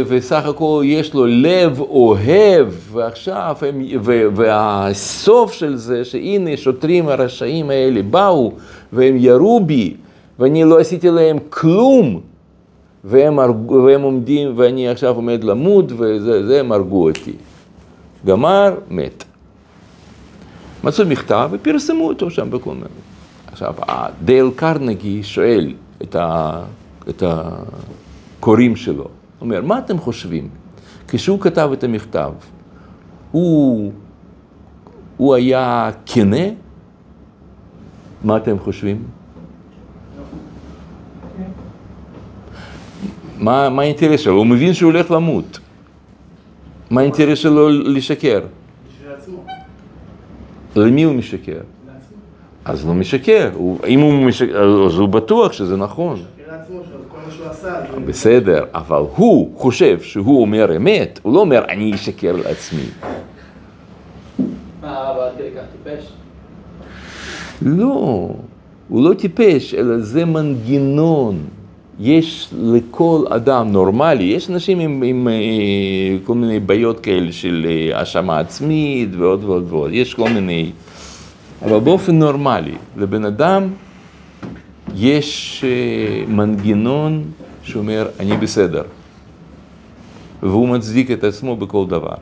וסך 0.07 0.45
הכל 0.45 0.81
יש 0.85 1.13
לו 1.13 1.25
לב 1.25 1.79
אוהב, 1.79 2.67
ועכשיו, 2.91 3.55
הם, 3.61 3.81
ו, 4.01 4.23
והסוף 4.35 5.53
של 5.53 5.75
זה, 5.75 6.05
שהנה 6.05 6.57
שוטרים 6.57 7.07
הרשעים 7.07 7.69
האלה 7.69 8.01
באו, 8.01 8.51
והם 8.93 9.15
ירו 9.19 9.59
בי, 9.59 9.93
ואני 10.39 10.63
לא 10.63 10.79
עשיתי 10.79 11.09
להם 11.09 11.37
כלום. 11.49 12.19
והם, 13.03 13.39
הרג, 13.39 13.71
והם 13.71 14.01
עומדים, 14.01 14.53
ואני 14.55 14.89
עכשיו 14.89 15.15
עומד 15.15 15.43
למות, 15.43 15.85
וזה, 15.97 16.59
הם 16.59 16.71
הרגו 16.71 17.09
אותי. 17.09 17.31
גמר, 18.25 18.75
מת. 18.89 19.23
מצאו 20.83 21.05
מכתב 21.05 21.49
ופרסמו 21.51 22.07
אותו 22.07 22.31
שם 22.31 22.51
בכל 22.51 22.73
מיני. 22.73 22.85
עכשיו, 23.47 23.73
דייל 24.25 24.49
קרנגי 24.55 25.23
שואל 25.23 25.73
את, 26.01 26.15
ה, 26.15 26.61
את 27.09 27.23
הקוראים 27.25 28.75
שלו, 28.75 29.07
אומר, 29.41 29.61
מה 29.61 29.79
אתם 29.79 29.97
חושבים? 29.97 30.49
כשהוא 31.07 31.41
כתב 31.41 31.69
את 31.73 31.83
המכתב, 31.83 32.31
הוא, 33.31 33.91
הוא 35.17 35.35
היה 35.35 35.89
כנה? 36.05 36.45
מה 38.23 38.37
אתם 38.37 38.59
חושבים? 38.59 39.03
מה, 43.37 43.69
מה 43.69 43.81
האינטרס 43.81 44.19
שלו? 44.19 44.33
הוא 44.33 44.45
מבין 44.45 44.73
שהוא 44.73 44.91
הולך 44.91 45.11
למות. 45.11 45.59
מה 46.91 47.01
האינטרס 47.01 47.39
שלו 47.39 47.69
לשקר? 47.69 48.39
בשביל 48.87 49.11
עצמו. 49.17 49.43
למי 50.75 51.03
הוא 51.03 51.13
משקר? 51.13 51.59
אז 52.65 52.83
הוא 52.83 52.95
משקר. 52.95 53.49
הוא, 53.53 53.79
אם 53.87 53.99
הוא 53.99 54.13
משקר, 54.13 54.85
אז 54.85 54.97
הוא 54.97 55.09
בטוח 55.09 55.51
שזה 55.51 55.77
נכון. 55.77 56.23
בסדר, 58.05 58.63
אבל 58.73 59.03
הוא 59.15 59.51
חושב 59.57 60.01
שהוא 60.01 60.41
אומר 60.41 60.75
אמת, 60.75 61.19
הוא 61.23 61.33
לא 61.33 61.39
אומר 61.39 61.65
אני 61.69 61.95
אשקר 61.95 62.35
לעצמי. 62.35 62.85
מה, 64.81 64.97
הרב 64.97 65.17
עד 65.17 65.31
כדי 65.37 65.49
כך 65.57 65.63
טיפש? 65.83 66.09
לא, 67.61 68.29
הוא 68.89 69.09
לא 69.09 69.13
טיפש, 69.13 69.73
אלא 69.73 69.97
זה 69.97 70.25
מנגנון. 70.25 71.43
יש 72.03 72.49
לכל 72.61 73.25
אדם 73.29 73.71
נורמלי, 73.71 74.23
יש 74.23 74.49
אנשים 74.49 74.79
עם, 74.79 75.03
עם 75.03 75.27
אה, 75.27 75.33
כל 76.23 76.35
מיני 76.35 76.59
בעיות 76.59 76.99
כאלה 76.99 77.31
של 77.31 77.65
אה, 77.69 77.99
האשמה 77.99 78.39
עצמית 78.39 79.09
ועוד 79.17 79.43
ועוד 79.43 79.65
ועוד, 79.69 79.91
יש 79.93 80.13
כל 80.13 80.29
מיני, 80.29 80.71
אבל 81.65 81.79
באופן 81.79 82.19
נורמלי, 82.19 82.75
לבן 82.97 83.25
אדם 83.25 83.67
יש 84.95 85.63
אה, 85.67 86.25
מנגנון 86.27 87.23
שאומר, 87.63 88.07
אני 88.19 88.37
בסדר, 88.37 88.83
והוא 90.43 90.69
מצדיק 90.69 91.11
את 91.11 91.23
עצמו 91.23 91.55
בכל 91.55 91.85
דבר. 91.87 92.15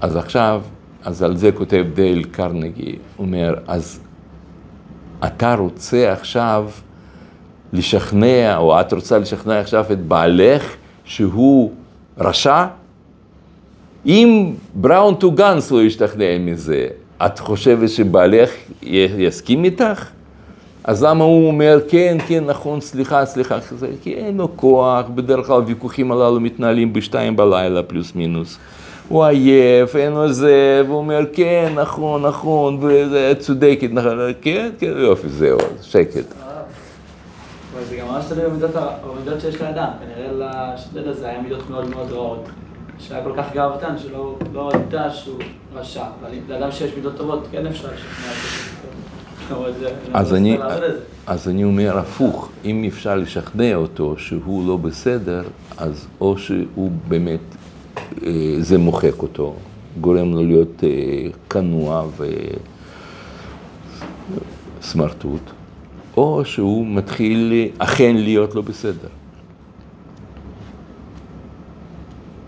אז 0.00 0.16
עכשיו, 0.16 0.62
אז 1.04 1.22
על 1.22 1.36
זה 1.36 1.52
כותב 1.52 1.86
דייל 1.94 2.24
קרנגי, 2.24 2.96
אומר, 3.18 3.54
אז 3.66 4.00
אתה 5.24 5.54
רוצה 5.54 6.12
עכשיו 6.12 6.70
לשכנע, 7.72 8.56
או 8.56 8.80
את 8.80 8.92
רוצה 8.92 9.18
לשכנע 9.18 9.60
עכשיו 9.60 9.84
את 9.92 10.00
בעלך 10.00 10.74
שהוא 11.04 11.70
רשע? 12.18 12.66
אם 14.06 14.52
בראון 14.74 15.14
טו 15.14 15.30
גנס 15.30 15.70
לא 15.70 15.82
ישתכנע 15.82 16.38
מזה, 16.40 16.86
את 17.26 17.38
חושבת 17.38 17.88
שבעלך 17.88 18.50
יסכים 18.82 19.64
איתך? 19.64 20.08
אז 20.84 21.04
למה 21.04 21.24
הוא 21.24 21.46
אומר, 21.46 21.78
כן, 21.88 22.16
כן, 22.26 22.44
נכון, 22.46 22.80
סליחה, 22.80 23.26
סליחה, 23.26 23.58
כי 24.02 24.14
אין 24.14 24.36
לו 24.36 24.48
כוח, 24.56 25.06
בדרך 25.14 25.46
כלל 25.46 25.56
הוויכוחים 25.56 26.12
הללו 26.12 26.40
מתנהלים 26.40 26.92
בשתיים 26.92 27.36
בלילה, 27.36 27.82
פלוס 27.82 28.14
מינוס. 28.14 28.58
הוא 29.08 29.24
עייף, 29.24 29.96
אין 29.96 30.12
לו 30.12 30.32
זה, 30.32 30.82
והוא 30.86 30.96
אומר, 30.96 31.20
כן, 31.32 31.72
נכון, 31.74 32.22
נכון, 32.22 32.78
וזה 32.80 33.32
צודקת, 33.38 33.88
נכון, 33.92 34.18
כן, 34.42 34.70
כן, 34.78 34.92
יופי, 34.96 35.28
זהו, 35.28 35.58
שקט. 35.82 36.49
אבל 37.74 37.84
זה 37.84 37.96
גם 37.96 38.08
ממש 38.08 38.24
תלוי 38.28 38.44
במידות 38.50 39.40
שיש 39.40 39.60
לאדם. 39.60 39.88
כנראה 40.00 40.32
לשודד 40.74 41.08
הזה 41.08 41.28
היה 41.28 41.42
מידות 41.42 41.70
מאוד 41.70 41.90
מאוד 41.90 42.12
רעות. 42.12 42.48
שהיה 42.98 43.24
כל 43.24 43.32
כך 43.36 43.52
גאוותן 43.54 43.98
שלא 43.98 44.36
לא 44.52 44.72
ידע 44.74 45.10
שהוא 45.10 45.38
רשע. 45.74 46.04
לאדם 46.48 46.70
שיש 46.72 46.94
מידות 46.96 47.16
טובות, 47.16 47.46
כן 47.50 47.66
אפשר 47.66 47.88
לשכנע 47.94 48.30
אותו. 48.30 49.60
אבל 49.62 49.72
זה- 49.80 49.94
אז 50.12 50.32
לא 50.32 50.36
אני, 50.38 50.54
את 50.56 50.60
זה. 50.80 50.98
אז 51.26 51.48
אני 51.48 51.64
אומר 51.64 51.98
הפוך, 51.98 52.48
אם 52.64 52.84
אפשר 52.88 53.16
לשכנע 53.16 53.74
אותו 53.74 54.14
שהוא 54.18 54.68
לא 54.68 54.76
בסדר, 54.76 55.42
אז 55.78 56.06
או 56.20 56.38
שהוא 56.38 56.90
באמת, 57.08 57.40
אה, 58.26 58.30
זה 58.58 58.78
מוחק 58.78 59.22
אותו, 59.22 59.54
גורם 60.00 60.34
לו 60.34 60.44
להיות 60.44 60.84
אה, 60.84 60.88
כנוע 61.50 62.04
וסמרטוט, 64.80 65.40
או 66.20 66.44
שהוא 66.44 66.86
מתחיל 66.86 67.52
אה, 67.52 67.84
אכן 67.84 68.16
להיות 68.16 68.54
לא 68.54 68.62
בסדר. 68.62 69.08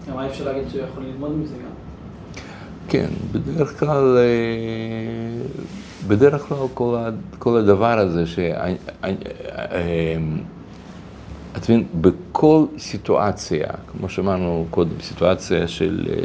גם 0.08 0.18
אי 0.20 0.26
אפשר 0.26 0.44
להגיד 0.44 0.68
שהוא 0.68 0.82
יכול 0.82 1.02
ללמוד 1.02 1.38
מזה 1.38 1.54
גם. 1.54 1.70
כן, 2.88 3.08
בדרך 3.32 3.80
כלל, 3.80 4.16
אה, 4.16 4.22
בדרך 6.08 6.42
כלל 6.42 6.58
כל, 7.38 7.56
הדבר 7.58 7.98
הזה, 7.98 8.26
ש... 8.26 8.38
אה, 8.38 8.72
את 11.56 11.62
מבין, 11.62 11.84
בכל 12.00 12.64
סיטואציה, 12.78 13.66
כמו 13.86 14.08
שאמרנו 14.08 14.66
קודם, 14.70 15.00
סיטואציה 15.00 15.68
של... 15.68 16.06
אה, 16.10 16.16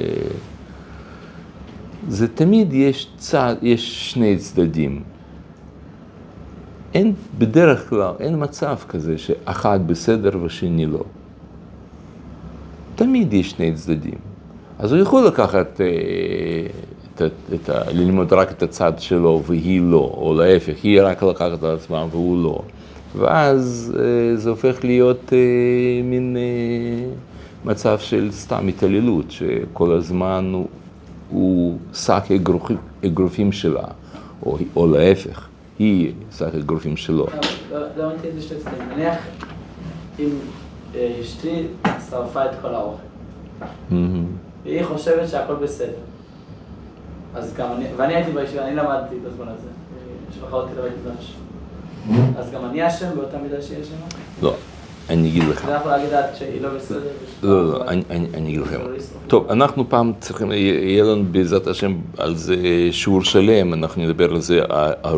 זה 2.07 2.27
תמיד 2.27 2.73
יש 2.73 3.09
צד, 3.17 3.55
יש 3.61 4.11
שני 4.11 4.37
צדדים. 4.37 5.03
אין, 6.97 7.13
בדרך 7.37 7.89
כלל, 7.89 8.11
אין 8.19 8.43
מצב 8.43 8.75
כזה 8.89 9.17
שאחד 9.17 9.79
בסדר 9.87 10.31
ושני 10.43 10.85
לא. 10.85 11.03
תמיד 12.95 13.33
יש 13.33 13.51
שני 13.51 13.73
צדדים. 13.73 14.17
אז 14.79 14.91
הוא 14.93 15.01
יכול 15.01 15.27
לקחת, 15.27 15.81
אה, 15.81 15.87
את, 17.15 17.21
את, 17.53 17.69
ה- 17.69 17.91
ללמוד 17.91 18.33
רק 18.33 18.51
את 18.51 18.63
הצד 18.63 18.93
שלו 18.97 19.43
והיא 19.47 19.81
לא, 19.81 20.13
או 20.17 20.33
להפך, 20.37 20.73
היא 20.83 21.01
רק 21.03 21.23
לקחת 21.23 21.63
על 21.63 21.75
עצמה 21.75 22.05
והוא 22.11 22.43
לא. 22.43 22.59
ואז 23.15 23.95
אה, 23.99 24.37
זה 24.37 24.49
הופך 24.49 24.77
להיות 24.83 25.33
אה, 25.33 25.37
מין 26.03 26.37
מצב 27.65 27.99
של 27.99 28.31
סתם 28.31 28.67
התעללות, 28.67 29.31
שכל 29.31 29.91
הזמן 29.91 30.51
הוא, 30.53 30.67
הוא 31.29 31.77
שק 31.93 32.23
אגרופים 33.05 33.51
שלה, 33.51 33.83
או, 34.45 34.57
או 34.75 34.87
להפך, 34.87 35.46
היא 35.79 36.13
שק 36.37 36.55
אגרופים 36.55 36.97
שלו. 36.97 37.27
לא 37.71 38.05
הבנתי 38.05 38.29
את 38.29 38.33
זה 38.35 38.41
שתי 38.41 38.55
צדדים. 38.55 38.89
נניח 38.89 39.17
אם 40.19 40.29
אה, 40.95 41.17
אשתי 41.21 41.67
שרפה 42.09 42.45
את 42.45 42.51
כל 42.61 42.75
האוכל. 42.75 43.03
והיא 44.63 44.83
חושבת 44.83 45.29
שהכל 45.29 45.55
בסדר. 45.55 45.93
אז 47.35 47.53
גם 47.57 47.71
אני, 47.71 47.85
ואני 47.97 48.15
הייתי 48.15 48.31
בישיבה, 48.31 48.67
אני 48.67 48.75
למדתי 48.75 49.15
בזמן 49.15 49.47
הזה, 49.47 49.69
שלחה 50.35 50.55
אותי 50.55 50.71
לבית 50.77 50.93
מדרש. 51.01 51.35
אז 52.37 52.51
גם 52.51 52.65
אני 52.65 52.87
אשם 52.87 53.15
באותה 53.15 53.37
מידה 53.37 53.61
שהיא 53.61 53.83
אשמה? 53.83 54.05
לא, 54.41 54.55
אני 55.09 55.29
אגיד 55.29 55.43
לך. 55.43 55.67
יכול 55.79 55.91
להגיד 55.91 56.09
לה 56.11 56.21
שהיא 56.37 56.61
לא 56.61 56.69
בסדר? 56.75 56.99
ושאתה- 56.99 57.47
לא, 57.47 57.65
לא, 57.73 57.83
אני, 57.87 58.03
אגיד 58.47 58.59
לכם. 58.61 58.79
לא. 58.79 58.87
טוב, 59.27 59.49
אנחנו 59.51 59.89
פעם 59.89 60.11
צריכים, 60.19 60.51
יהיה 60.51 61.03
לנו 61.03 61.23
בעזרת 61.31 61.67
השם 61.67 61.93
על 62.17 62.35
זה 62.35 62.55
שיעור 62.91 63.23
שלם, 63.23 63.73
אנחנו 63.73 64.03
נדבר 64.03 64.31
על 64.33 64.41
זה 64.41 64.61
אה, 64.71 64.91
אה, 65.05 65.11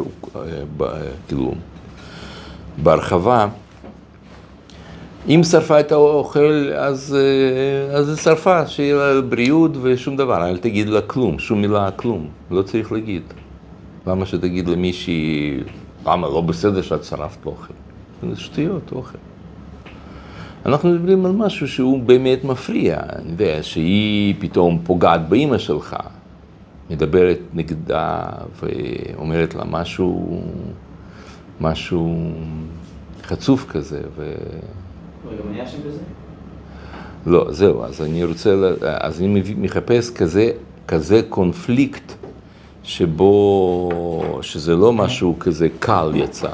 ב- 0.78 0.86
כאילו, 1.28 1.54
בהרחבה. 2.84 3.48
אם 5.28 5.42
שרפה 5.44 5.80
את 5.80 5.92
האוכל, 5.92 6.72
אז, 6.76 7.18
אה, 7.20 7.98
אז 7.98 8.10
היא 8.10 8.18
שרפה, 8.18 8.68
שיהיה 8.68 8.96
לה 9.14 9.22
בריאות 9.22 9.72
ושום 9.82 10.18
דבר, 10.18 10.48
אל 10.50 10.58
תגיד 10.58 10.90
לה 10.90 11.02
כלום, 11.02 11.40
שום 11.40 11.62
מילה 11.62 11.92
כלום, 11.92 12.28
לא 12.52 12.62
צריך 12.62 12.92
להגיד. 12.92 13.22
למה 14.08 14.26
שתגיד 14.26 14.68
למישהי, 14.68 15.58
למה 16.06 16.28
לא 16.28 16.42
בסדר 16.42 16.82
שאת 16.82 17.04
שרפת 17.04 17.46
אוכל? 17.46 17.74
זה 18.30 18.40
שטויות, 18.42 18.92
אוכל. 18.92 19.18
אנחנו 20.66 20.90
מדברים 20.90 21.26
על 21.26 21.32
משהו 21.32 21.68
שהוא 21.68 22.00
באמת 22.04 22.44
מפריע, 22.44 22.98
אני 23.16 23.32
יודע, 23.32 23.64
שהיא 23.64 24.36
פתאום 24.40 24.80
פוגעת 24.84 25.30
באימא 25.30 25.58
שלך, 25.58 25.96
מדברת 26.90 27.40
נגדה 27.54 28.20
ואומרת 28.62 29.56
לה 29.56 29.64
משהו, 29.66 30.42
משהו 31.62 32.32
חצוף 33.24 33.66
כזה, 33.70 34.02
ו... 34.16 34.34
וגם 35.28 35.50
אני 35.50 35.64
אשם 35.64 35.78
בזה? 35.88 36.00
לא, 37.26 37.48
זהו, 37.50 37.84
אז 37.84 38.02
אני 38.02 38.24
רוצה, 38.24 38.56
אז 38.82 39.22
אני 39.22 39.44
מחפש 39.58 40.10
כזה, 40.10 40.52
כזה 40.88 41.22
קונפליקט 41.30 42.14
שבו, 42.84 44.40
שזה 44.42 44.76
לא 44.76 44.94
משהו 44.94 45.36
כזה 45.40 45.68
קל 45.80 46.12
יצא. 46.16 46.50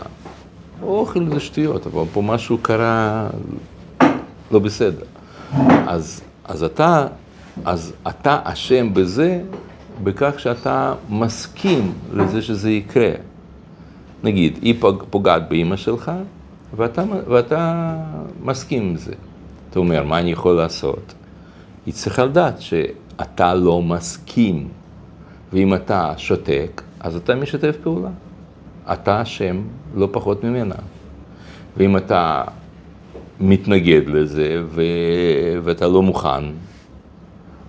אוכל 0.83 1.29
זה 1.33 1.39
שטויות, 1.39 1.87
אבל 1.87 2.03
פה 2.13 2.21
משהו 2.21 2.57
קרה 2.61 3.27
לא 4.51 4.59
בסדר. 4.59 5.05
אז, 5.87 6.21
אז 6.43 6.63
אתה, 6.63 7.07
אז 7.65 7.93
אתה 8.07 8.39
אשם 8.43 8.93
בזה, 8.93 9.41
בכך 10.03 10.39
שאתה 10.39 10.93
מסכים 11.09 11.93
לזה 12.13 12.41
שזה 12.41 12.71
יקרה. 12.71 13.11
נגיד, 14.23 14.59
היא 14.61 14.75
פוג- 14.79 15.03
פוגעת 15.09 15.49
באימא 15.49 15.75
שלך, 15.75 16.11
ואתה, 16.75 17.03
ואתה 17.27 17.95
מסכים 18.43 18.83
עם 18.83 18.95
זה. 18.95 19.13
אתה 19.69 19.79
אומר, 19.79 20.03
מה 20.03 20.19
אני 20.19 20.31
יכול 20.31 20.55
לעשות? 20.55 21.13
היא 21.85 21.93
צריכה 21.93 22.25
לדעת 22.25 22.61
שאתה 22.61 23.53
לא 23.53 23.81
מסכים, 23.81 24.67
ואם 25.53 25.73
אתה 25.73 26.13
שותק, 26.17 26.81
אז 26.99 27.15
אתה 27.15 27.35
משתף 27.35 27.75
פעולה. 27.83 28.09
אתה 28.93 29.21
אשם 29.21 29.61
לא 29.95 30.09
פחות 30.11 30.43
ממנה. 30.43 30.75
ואם 31.77 31.97
אתה 31.97 32.43
מתנגד 33.39 34.01
לזה 34.07 34.63
ו... 34.65 34.81
ואתה 35.63 35.87
לא 35.87 36.01
מוכן, 36.01 36.43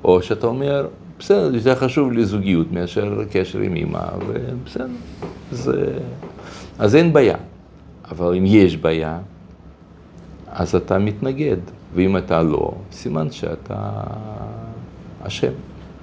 או 0.05 0.23
שאתה 0.23 0.47
אומר, 0.47 0.87
בסדר, 1.19 1.55
יותר 1.55 1.75
חשוב 1.75 2.13
לי 2.13 2.25
זוגיות 2.25 2.73
מאשר 2.73 3.25
קשר 3.33 3.59
עם 3.59 3.77
אמא, 3.77 4.09
ובסדר. 4.27 4.87
זה... 5.51 5.99
אז 6.79 6.97
אין 6.97 7.13
בעיה. 7.13 7.37
אבל 8.11 8.35
אם 8.35 8.45
יש 8.47 8.77
בעיה, 8.77 9.19
אז 10.53 10.75
אתה 10.75 10.99
מתנגד, 10.99 11.57
ואם 11.95 12.17
אתה 12.17 12.43
לא, 12.43 12.73
סימן 12.93 13.31
שאתה 13.31 13.93
אשם. 15.23 15.53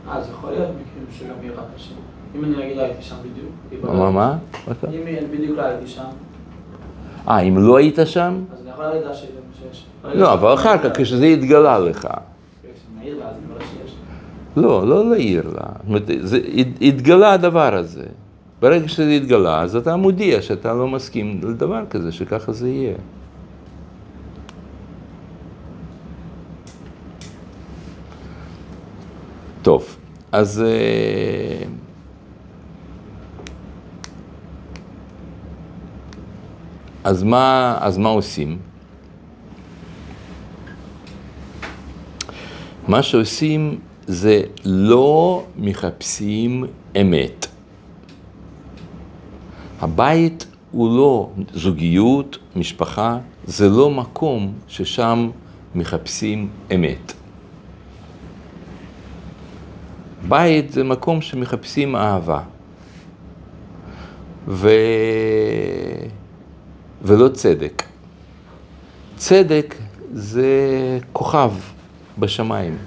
אה, 0.08 0.18
אז 0.18 0.30
יכול 0.30 0.52
להיות 0.52 0.70
מקרים 0.70 1.06
שגם 1.20 1.58
רק 1.58 1.66
אשם. 1.76 1.96
אם 2.36 2.44
אני 2.44 2.66
נגיד 2.66 2.78
לא 2.78 2.82
הייתי 2.82 3.02
שם 3.02 3.16
בדיוק. 3.22 3.84
מה. 3.84 4.12
מה? 4.12 4.38
אם 4.84 5.28
בדיוק 5.32 5.58
לא 5.58 5.62
הייתי 5.62 5.88
שם, 5.88 6.04
אה, 7.28 7.40
אם 7.40 7.58
לא 7.58 7.78
היית 7.78 8.00
שם? 8.06 8.44
אז 8.54 8.62
אני 8.62 8.70
יכול 8.70 8.86
להגיד 8.86 9.08
לא, 10.04 10.34
אבל 10.34 10.54
אחר 10.54 10.78
כך, 10.78 10.98
כשזה 10.98 11.26
התגלה 11.26 11.80
לך. 11.80 12.08
לא, 14.58 14.88
לא 14.88 15.10
להעיר 15.10 15.48
לה. 15.48 15.52
זאת 15.54 15.88
אומרת, 15.88 16.10
התגלה 16.82 17.34
הדבר 17.34 17.76
הזה. 17.76 18.06
ברגע 18.60 18.88
שזה 18.88 19.10
התגלה, 19.10 19.62
אז 19.62 19.76
אתה 19.76 19.96
מודיע 19.96 20.42
שאתה 20.42 20.74
לא 20.74 20.88
מסכים 20.88 21.42
לדבר 21.44 21.84
כזה, 21.90 22.12
שככה 22.12 22.52
זה 22.52 22.70
יהיה. 22.70 22.96
טוב, 29.62 29.96
אז... 30.32 30.64
אה, 30.66 31.66
אז 37.04 37.24
מה, 37.24 37.78
אז 37.82 37.98
מה 37.98 38.10
עושים? 38.10 38.58
מה 42.88 43.04
שעושים 43.04 43.80
זה 44.08 44.42
לא 44.66 45.46
מחפשים 45.58 46.66
אמת. 47.02 47.48
הבית 49.82 50.48
הוא 50.72 50.98
לא 50.98 51.30
זוגיות, 51.54 52.38
משפחה, 52.56 53.18
זה 53.46 53.70
לא 53.70 53.90
מקום 53.90 54.54
ששם 54.68 55.30
מחפשים 55.76 56.50
אמת. 56.76 57.14
בית 60.28 60.72
זה 60.72 60.84
מקום 60.84 61.22
שמחפשים 61.22 61.96
אהבה. 61.96 62.42
ו... 64.48 64.70
ולא 67.02 67.28
צדק. 67.28 67.84
צדק 69.16 69.76
זה 70.14 70.50
כוכב 71.14 71.52
בשמיים. 72.20 72.78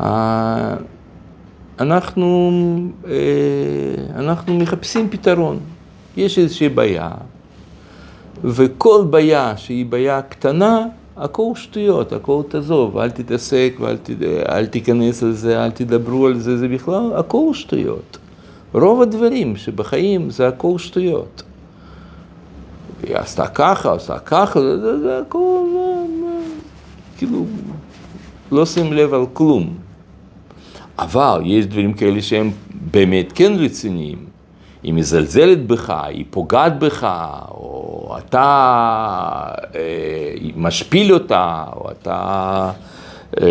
אה, 0.00 0.74
אנחנו, 1.80 2.50
אה, 3.06 3.12
אנחנו 4.16 4.58
מחפשים 4.58 5.08
פתרון. 5.10 5.58
יש 6.16 6.38
איזושהי 6.38 6.68
בעיה, 6.68 7.10
וכל 8.44 9.04
בעיה 9.10 9.56
שהיא 9.56 9.86
בעיה 9.86 10.22
קטנה, 10.22 10.86
הכל 11.16 11.52
שטויות, 11.54 12.12
הכל 12.12 12.42
תעזוב, 12.48 12.98
אל 12.98 13.10
תתעסק 13.10 13.74
ואל 13.80 13.96
ת, 13.96 14.10
אל 14.48 14.66
תיכנס 14.66 15.22
לזה, 15.22 15.64
אל 15.64 15.70
תדברו 15.70 16.26
על 16.26 16.38
זה, 16.38 16.58
זה 16.58 16.68
בכלל 16.68 17.12
הכל 17.16 17.50
שטויות. 17.52 18.18
רוב 18.72 19.02
הדברים 19.02 19.56
שבחיים 19.56 20.30
זה 20.30 20.48
הכל 20.48 20.78
שטויות. 20.78 21.42
היא 23.02 23.16
עשתה 23.16 23.46
ככה, 23.46 23.94
עשתה 23.94 24.18
ככה, 24.18 24.60
זה, 24.60 24.80
זה, 24.80 25.00
זה 25.00 25.18
הכל, 25.18 25.60
כאילו, 27.18 27.44
לא 28.52 28.66
שים 28.66 28.92
לב 28.92 29.14
על 29.14 29.24
כלום. 29.32 29.74
אבל 30.98 31.42
יש 31.44 31.66
דברים 31.66 31.92
כאלה 31.92 32.22
שהם 32.22 32.50
באמת 32.90 33.32
כן 33.34 33.52
רציניים. 33.58 34.18
היא 34.82 34.94
מזלזלת 34.94 35.66
בך, 35.66 35.90
היא 35.90 36.24
פוגעת 36.30 36.78
בך, 36.78 37.08
או 37.50 38.16
אתה 38.18 39.52
אה, 39.74 40.34
משפיל 40.56 41.14
אותה, 41.14 41.64
או 41.76 41.90
אתה... 41.90 42.70
אה, 43.40 43.46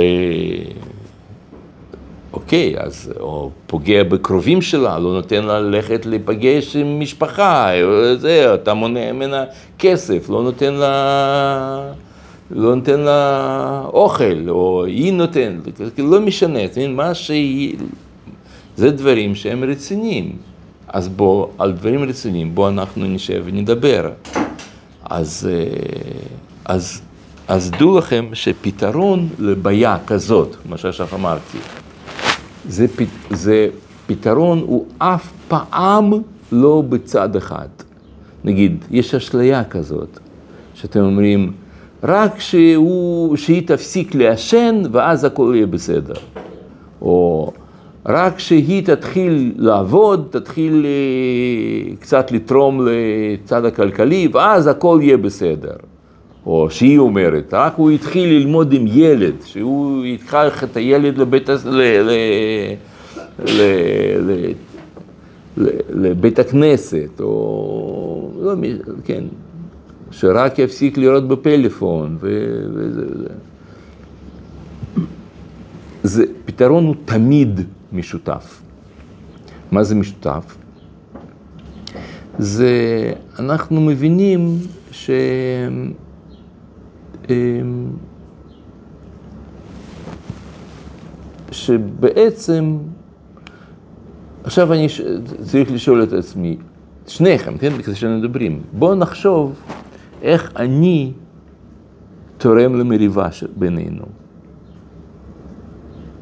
אוקיי, 2.44 2.76
אז, 2.78 3.14
או 3.20 3.52
פוגע 3.68 4.04
בקרובים 4.04 4.62
שלה, 4.62 5.00
לא 5.00 5.14
נותן 5.14 5.44
לה 5.44 5.60
ללכת 5.60 6.06
להיפגש 6.06 6.76
עם 6.76 7.00
משפחה, 7.00 7.72
זה, 8.18 8.54
אתה 8.54 8.74
מונע 8.74 9.12
ממנה 9.12 9.44
כסף, 9.80 10.30
לא 10.30 10.44
נותן 10.44 10.74
לה... 10.74 11.92
לא 12.52 12.76
נותן 12.76 13.00
לה 13.00 13.82
אוכל, 13.94 14.50
או 14.50 14.86
היא 14.86 15.14
נותנת, 15.14 15.82
לא 15.98 16.22
משנה, 16.22 16.66
אתה 16.66 16.80
מבין, 16.80 16.96
מה 16.96 17.14
שהיא... 17.14 17.78
זה 18.78 18.92
דברים 18.92 19.36
שהם 19.36 19.64
רציניים. 19.64 20.32
אז 20.88 21.10
בוא, 21.10 21.48
על 21.58 21.72
דברים 21.72 22.04
רציניים, 22.04 22.56
בוא 22.56 22.70
אנחנו 22.70 23.06
נשב 23.06 23.44
ונדבר. 23.46 24.10
אז, 25.10 25.50
אה, 25.52 25.66
אז, 26.66 27.02
אז 27.48 27.72
דעו 27.72 27.98
לכם 27.98 28.26
שפתרון 28.34 29.30
לבעיה 29.40 29.98
כזאת, 30.08 30.56
מה 30.70 30.78
שעכשיו 30.78 31.08
אמרתי, 31.14 31.58
זה, 32.70 32.86
זה 33.30 33.68
פתרון 34.08 34.60
הוא 34.60 34.86
אף 34.98 35.32
פעם 35.48 36.12
לא 36.52 36.84
בצד 36.90 37.36
אחד. 37.36 37.68
נגיד, 38.44 38.86
יש 38.92 39.16
אשליה 39.16 39.64
כזאת, 39.64 40.20
שאתם 40.74 41.00
אומרים, 41.00 41.52
רק 42.04 42.40
שהוא, 42.40 43.36
שהיא 43.36 43.68
תפסיק 43.68 44.16
לעשן 44.16 44.82
ואז 44.92 45.24
הכל 45.24 45.52
יהיה 45.56 45.68
בסדר. 45.68 46.14
או 47.02 47.52
רק 48.06 48.40
שהיא 48.40 48.86
תתחיל 48.86 49.54
לעבוד, 49.58 50.28
תתחיל 50.30 50.86
אה, 50.86 51.96
קצת 52.00 52.32
לתרום 52.32 52.88
לצד 52.88 53.66
הכלכלי 53.66 54.28
ואז 54.34 54.68
הכל 54.68 55.00
יהיה 55.02 55.18
בסדר. 55.18 55.76
או 56.50 56.70
שהיא 56.70 56.98
אומרת, 56.98 57.54
רק 57.54 57.74
הוא 57.76 57.92
התחיל 57.92 58.30
ללמוד 58.30 58.74
עם 58.74 58.86
ילד, 58.88 59.34
שהוא 59.46 60.06
ייקח 60.06 60.64
את 60.64 60.78
הילד 60.78 61.18
לבית, 61.18 61.50
ל, 61.50 61.56
ל, 61.66 62.12
ל, 63.40 63.62
ל, 64.20 64.52
ל, 65.58 65.70
לבית 65.90 66.40
הכנסת, 66.40 67.22
או 67.22 68.32
לא, 68.42 68.54
כן, 69.04 69.24
שרק 70.12 70.60
יפסיק 70.60 70.98
לראות 70.98 71.28
בפלאפון, 71.28 72.18
ו- 72.20 72.66
וזה 72.74 73.02
וזה. 73.06 73.30
זה, 76.04 76.24
פתרון 76.46 76.86
הוא 76.86 76.96
תמיד 77.06 77.62
משותף. 77.94 78.62
מה 79.72 79.84
זה 79.84 79.96
משותף? 79.96 80.58
זה, 82.40 82.74
אנחנו 83.40 83.82
מבינים 83.82 84.58
ש... 84.92 85.10
אמ, 87.30 87.88
שבעצם, 91.52 92.78
עכשיו 94.44 94.74
אני 94.74 94.90
ש- 94.90 95.02
צריך 95.42 95.72
לשאול 95.72 96.04
את 96.04 96.14
עצמי, 96.14 96.58
שניכם, 97.08 97.58
כן, 97.58 97.82
כזה 97.82 97.96
שמדברים, 97.96 98.62
בואו 98.74 98.96
נחשוב 98.96 99.56
איך 100.22 100.52
אני 100.56 101.12
תורם 102.38 102.76
למריבה 102.76 103.28
בינינו, 103.58 104.04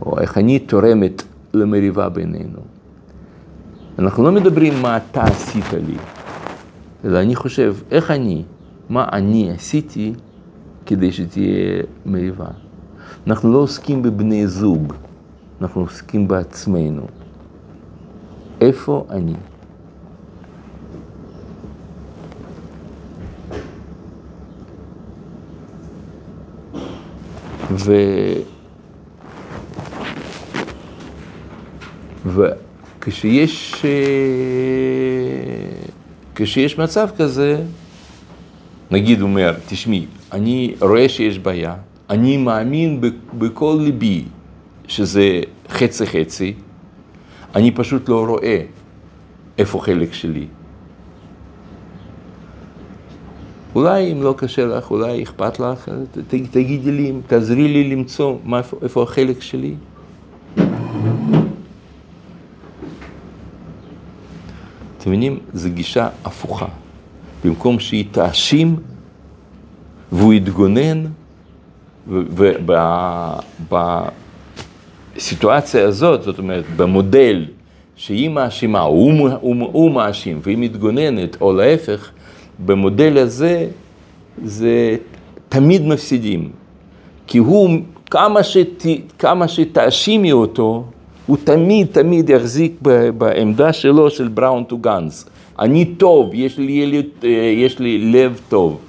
או 0.02 0.20
איך 0.20 0.38
אני 0.38 0.60
תורמת 0.60 1.24
למריבה 1.54 2.10
בינינו. 2.10 2.60
אנחנו 4.00 4.24
לא 4.24 4.32
מדברים 4.32 4.82
מה 4.82 4.98
אתה 4.98 5.24
עשית 5.24 5.74
לי, 5.74 5.98
אלא 7.06 7.20
אני 7.22 7.36
חושב, 7.36 7.76
איך 7.92 8.12
אני 8.12 8.44
מה 8.90 9.06
אני 9.12 9.52
עשיתי 9.52 10.14
כדי 10.88 11.12
שתהיה 11.12 11.84
מריבה. 12.06 12.48
אנחנו 13.28 13.54
לא 13.54 13.58
עוסקים 13.58 14.02
בבני 14.02 14.48
זוג, 14.48 14.94
אנחנו 15.62 15.82
עוסקים 15.82 16.28
בעצמנו. 16.28 17.08
איפה 18.62 19.06
אני? 19.10 19.34
ו... 27.72 27.94
וכשיש 32.26 33.86
אה, 33.86 33.90
כשיש 36.36 36.78
מצב 36.80 37.10
כזה, 37.18 37.62
נגיד 38.92 39.22
הוא 39.22 39.30
אומר, 39.30 39.54
תשמעי, 39.68 40.06
אני 40.32 40.76
רואה 40.82 41.10
שיש 41.10 41.40
בעיה, 41.40 41.76
אני 42.10 42.38
מאמין 42.38 43.02
בכל 43.38 43.78
ליבי 43.82 44.24
שזה 44.88 45.42
חצי 45.70 46.06
חצי, 46.06 46.54
אני 47.56 47.72
פשוט 47.72 48.10
לא 48.10 48.26
רואה 48.26 48.62
איפה 49.58 49.80
חלק 49.80 50.14
שלי. 50.14 50.48
אולי 53.76 54.12
אם 54.12 54.24
לא 54.24 54.34
קשה 54.38 54.66
לך, 54.66 54.92
אולי 54.92 55.24
אכפת 55.24 55.60
לך, 55.60 55.92
תגידי 56.28 56.92
לי, 56.92 57.14
תעזרי 57.28 57.68
לי 57.68 57.84
למצוא 57.84 58.38
מה, 58.44 58.58
איפה, 58.58 58.78
איפה 58.82 59.04
החלק 59.04 59.42
שלי. 59.42 59.76
אתם 64.98 65.10
מבינים? 65.16 65.40
זו 65.54 65.70
גישה 65.74 66.10
הפוכה. 66.26 66.66
במקום 67.46 67.80
שהיא 67.80 68.06
תאשים 68.12 68.76
והוא 70.12 70.34
יתגונן, 70.34 71.06
ובסיטואציה 75.16 75.86
הזאת, 75.86 76.24
זאת 76.24 76.40
אומרת, 76.40 76.64
במודל 76.76 77.46
שהיא 77.96 78.30
מאשימה, 78.30 78.80
הוא, 78.80 79.30
הוא, 79.42 79.56
הוא 79.72 79.92
מאשים 79.92 80.40
והיא 80.44 80.58
מתגוננת, 80.58 81.42
או 81.42 81.54
להפך, 81.54 82.10
במודל 82.66 83.18
הזה 83.18 83.68
זה 84.44 84.96
תמיד 85.50 85.86
מפסידים. 85.86 86.50
כי 87.28 87.38
הוא, 87.38 87.70
כמה, 88.12 88.44
שת, 88.44 88.86
כמה 89.20 89.48
שתאשימי 89.48 90.32
אותו, 90.32 90.84
הוא 91.26 91.38
תמיד 91.44 91.88
תמיד 91.88 92.30
יחזיק 92.30 92.82
בעמדה 93.18 93.74
שלו 93.74 94.10
של 94.10 94.28
בראון 94.28 94.64
טו 94.64 94.78
גאנס. 94.78 95.30
אני 95.60 95.86
טוב, 95.86 96.30
יש 96.34 96.58
לי, 96.58 96.72
ילד, 96.72 97.06
יש 97.58 97.80
לי 97.80 97.98
לב 97.98 98.40
טוב. 98.50 98.87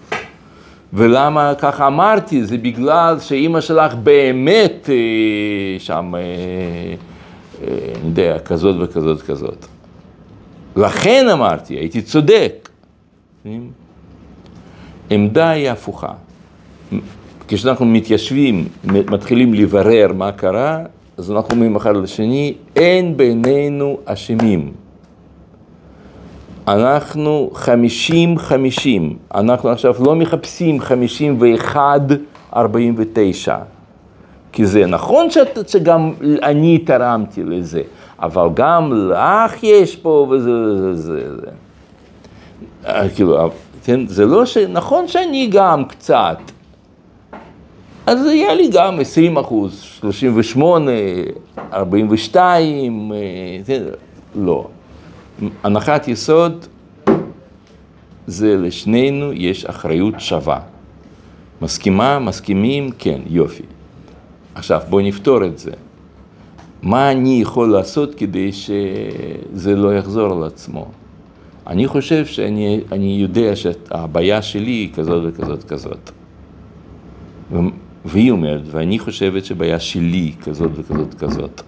ולמה 0.92 1.52
ככה 1.58 1.86
אמרתי? 1.86 2.44
זה 2.44 2.58
בגלל 2.58 3.20
שאימא 3.20 3.60
שלך 3.60 3.94
באמת 3.94 4.90
אה, 4.92 5.78
שם, 5.78 6.14
אה, 6.14 6.20
אה, 6.20 7.78
אני 8.00 8.08
יודע, 8.08 8.38
כזאת 8.38 8.76
וכזאת 8.80 9.22
כזאת. 9.22 9.66
לכן 10.76 11.26
אמרתי, 11.32 11.74
הייתי 11.74 12.02
צודק. 12.02 12.68
עמדה 15.10 15.48
היא 15.48 15.70
הפוכה. 15.70 16.12
כשאנחנו 17.48 17.86
מתיישבים, 17.86 18.68
מתחילים 18.84 19.54
לברר 19.54 20.12
מה 20.14 20.32
קרה, 20.32 20.82
אז 21.16 21.30
אנחנו 21.30 21.54
אומרים 21.54 21.76
אחד 21.76 21.96
לשני, 21.96 22.54
אין 22.76 23.16
בינינו 23.16 23.98
אשמים. 24.04 24.72
אנחנו 26.68 27.50
חמישים 27.54 28.38
חמישים, 28.38 29.16
אנחנו 29.34 29.68
עכשיו 29.68 29.94
לא 30.00 30.14
מחפשים 30.16 30.80
חמישים 30.80 31.36
ואחד 31.40 32.00
ארבעים 32.56 32.94
ותשע. 32.98 33.56
כי 34.52 34.66
זה 34.66 34.86
נכון 34.86 35.30
שאת, 35.30 35.68
שגם 35.68 36.12
אני 36.42 36.78
תרמתי 36.78 37.44
לזה, 37.44 37.82
אבל 38.18 38.48
גם 38.54 38.92
לך 38.92 39.62
יש 39.62 39.96
פה 39.96 40.26
וזה, 40.30 40.78
זה, 40.78 40.94
זה, 40.94 41.36
זה. 41.36 41.46
אה, 42.86 43.08
כאילו, 43.08 43.50
כן, 43.84 44.06
זה 44.06 44.26
לא 44.26 44.46
ש... 44.46 44.56
נכון 44.56 45.08
שאני 45.08 45.48
גם 45.52 45.84
קצת, 45.84 46.38
אז 48.06 48.26
היה 48.26 48.54
לי 48.54 48.68
גם 48.72 49.00
20 49.00 49.36
אחוז, 49.36 49.80
38, 49.80 50.90
42, 51.72 53.12
לא. 54.34 54.66
הנחת 55.62 56.08
יסוד 56.08 56.66
זה 58.26 58.56
לשנינו 58.56 59.32
יש 59.32 59.64
אחריות 59.64 60.14
שווה. 60.18 60.60
מסכימה, 61.62 62.18
מסכימים, 62.18 62.90
כן, 62.98 63.20
יופי. 63.26 63.62
עכשיו 64.54 64.80
בואו 64.88 65.02
נפתור 65.02 65.44
את 65.44 65.58
זה. 65.58 65.70
מה 66.82 67.12
אני 67.12 67.40
יכול 67.42 67.72
לעשות 67.72 68.14
כדי 68.14 68.52
שזה 68.52 69.76
לא 69.76 69.94
יחזור 69.94 70.32
על 70.32 70.44
עצמו? 70.44 70.86
אני 71.66 71.86
חושב 71.88 72.26
שאני 72.26 73.16
יודע 73.20 73.56
שהבעיה 73.56 74.42
שלי 74.42 74.70
היא 74.70 74.92
כזאת 74.94 75.22
וכזאת 75.26 75.64
כזאת. 75.64 76.10
והיא 78.04 78.30
אומרת, 78.30 78.62
ואני 78.70 78.98
חושבת 78.98 79.44
שבעיה 79.44 79.80
שלי 79.80 80.32
כזאת 80.42 80.70
וכזאת 80.74 81.14
כזאת. 81.14 81.62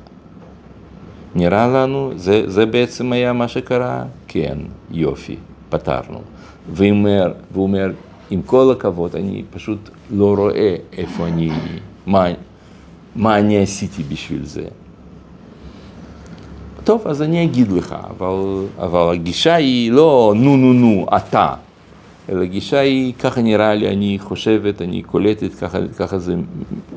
נראה 1.34 1.66
לנו, 1.66 2.12
זה, 2.16 2.42
זה 2.46 2.66
בעצם 2.66 3.12
היה 3.12 3.32
מה 3.32 3.48
שקרה? 3.48 4.04
כן, 4.28 4.58
יופי, 4.90 5.36
פתרנו. 5.68 6.20
והוא 6.72 6.90
אומר, 6.90 7.32
והוא 7.52 7.62
אומר, 7.62 7.90
עם 8.30 8.42
כל 8.42 8.72
הכבוד, 8.72 9.16
אני 9.16 9.42
פשוט 9.50 9.90
לא 10.10 10.34
רואה 10.34 10.76
איפה 10.92 11.26
אני, 11.26 11.50
מה, 12.06 12.26
מה 13.16 13.38
אני 13.38 13.62
עשיתי 13.62 14.02
בשביל 14.02 14.44
זה. 14.44 14.64
טוב, 16.84 17.02
אז 17.06 17.22
אני 17.22 17.44
אגיד 17.44 17.72
לך, 17.72 17.96
אבל, 18.10 18.64
אבל 18.78 19.14
הגישה 19.14 19.54
היא 19.54 19.92
לא 19.92 20.32
נו 20.36 20.56
נו 20.56 20.72
נו, 20.72 21.06
אתה. 21.16 21.54
אלא 22.28 22.42
הגישה 22.42 22.78
היא, 22.78 23.14
ככה 23.14 23.42
נראה 23.42 23.74
לי, 23.74 23.88
אני 23.88 24.18
חושבת, 24.18 24.82
אני 24.82 25.02
קולטת, 25.02 25.54
ככה, 25.54 25.78
ככה 25.98 26.18
זה 26.18 26.34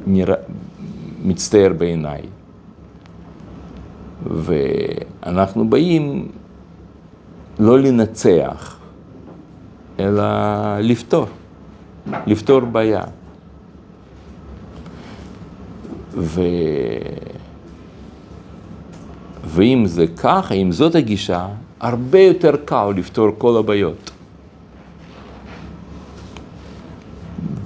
נראה, 0.08 0.36
מצטער 1.24 1.74
בעיניי. 1.78 2.22
ואנחנו 4.26 5.70
באים 5.70 6.28
לא 7.60 7.80
לנצח, 7.80 8.78
אלא 10.00 10.24
לפתור, 10.80 11.26
לפתור 12.28 12.60
בעיה. 12.60 13.04
ו... 16.14 16.42
ואם 19.46 19.86
זה 19.86 20.08
ככה, 20.08 20.54
אם 20.54 20.72
זאת 20.72 20.96
הגישה, 20.96 21.48
הרבה 21.80 22.20
יותר 22.20 22.56
קל 22.66 22.92
לפתור 22.96 23.30
כל 23.38 23.58
הבעיות. 23.60 24.12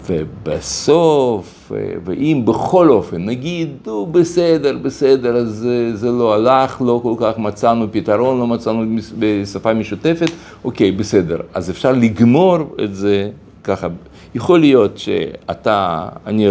ובסוף, 0.10 1.72
ואם 2.05 2.41
בכל 2.45 2.89
אופן, 2.89 3.26
נגיד, 3.26 3.88
בסדר, 4.12 4.78
בסדר, 4.82 5.36
אז 5.36 5.49
זה, 5.49 5.95
זה 5.95 6.12
לא 6.12 6.34
הלך, 6.34 6.82
לא 6.86 6.99
כל 7.03 7.14
כך 7.20 7.38
מצאנו 7.38 7.86
פתרון, 7.91 8.39
לא 8.39 8.47
מצאנו 8.47 8.95
בשפה 9.20 9.74
משותפת, 9.74 10.30
אוקיי, 10.64 10.91
בסדר. 10.91 11.38
אז 11.53 11.70
אפשר 11.70 11.91
לגמור 11.91 12.58
את 12.84 12.95
זה 12.95 13.30
ככה. 13.64 13.88
יכול 14.36 14.60
להיות 14.60 14.97
שאתה, 14.97 16.10
אני, 16.26 16.47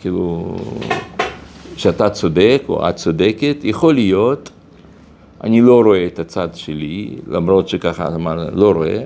כאילו, 0.00 0.56
שאתה 1.76 2.10
צודק 2.10 2.62
או 2.68 2.88
את 2.88 2.96
צודקת, 2.96 3.56
יכול 3.62 3.94
להיות, 3.94 4.50
אני 5.44 5.60
לא 5.60 5.82
רואה 5.82 6.06
את 6.06 6.18
הצד 6.18 6.48
שלי, 6.54 7.16
למרות 7.28 7.68
שככה 7.68 8.14
אמרנו, 8.14 8.42
לא 8.52 8.72
רואה, 8.72 9.02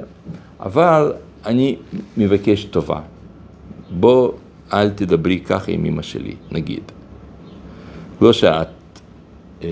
אבל 0.61 1.13
אני 1.47 1.77
מבקש 2.17 2.65
טובה. 2.65 3.01
בוא 3.91 4.33
אל 4.73 4.91
תדברי 4.91 5.41
ככה 5.41 5.73
עם 5.73 5.85
אמא 5.85 6.03
שלי, 6.03 6.35
נגיד. 6.53 6.83
לא 8.21 8.33
שאת, 8.33 8.69
אה, 9.63 9.69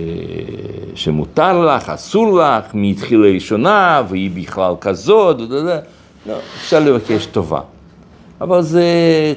שמותר 0.95 1.67
לך, 1.67 1.89
אסור 1.89 2.39
לך, 2.39 2.75
מי 2.75 2.91
התחילה 2.91 3.29
ראשונה, 3.29 4.03
והיא 4.09 4.31
בכלל 4.35 4.73
כזאת, 4.81 5.37
לא, 6.27 6.33
אפשר 6.57 6.81
לבקש 6.81 7.27
טובה. 7.27 7.61
אבל 8.41 8.63
זה 8.63 8.85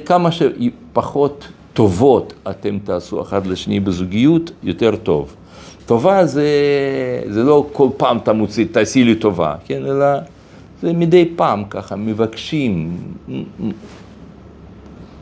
כמה 0.06 0.28
שפחות 0.32 1.48
טובות 1.72 2.32
אתם 2.50 2.78
תעשו 2.84 3.22
אחד 3.22 3.46
לשני 3.46 3.80
בזוגיות, 3.80 4.50
יותר 4.62 4.96
טוב. 4.96 5.34
טובה 5.86 6.26
זה, 6.26 6.48
זה 7.28 7.42
לא 7.42 7.66
כל 7.72 7.88
פעם 7.96 8.16
אתה 8.16 8.32
מוציא, 8.32 8.66
תעשי 8.72 9.04
לי 9.04 9.14
טובה, 9.14 9.54
כן, 9.64 9.86
אלא 9.86 10.06
זה 10.82 10.92
מדי 10.92 11.28
פעם 11.36 11.64
ככה, 11.70 11.96
מבקשים, 11.96 12.96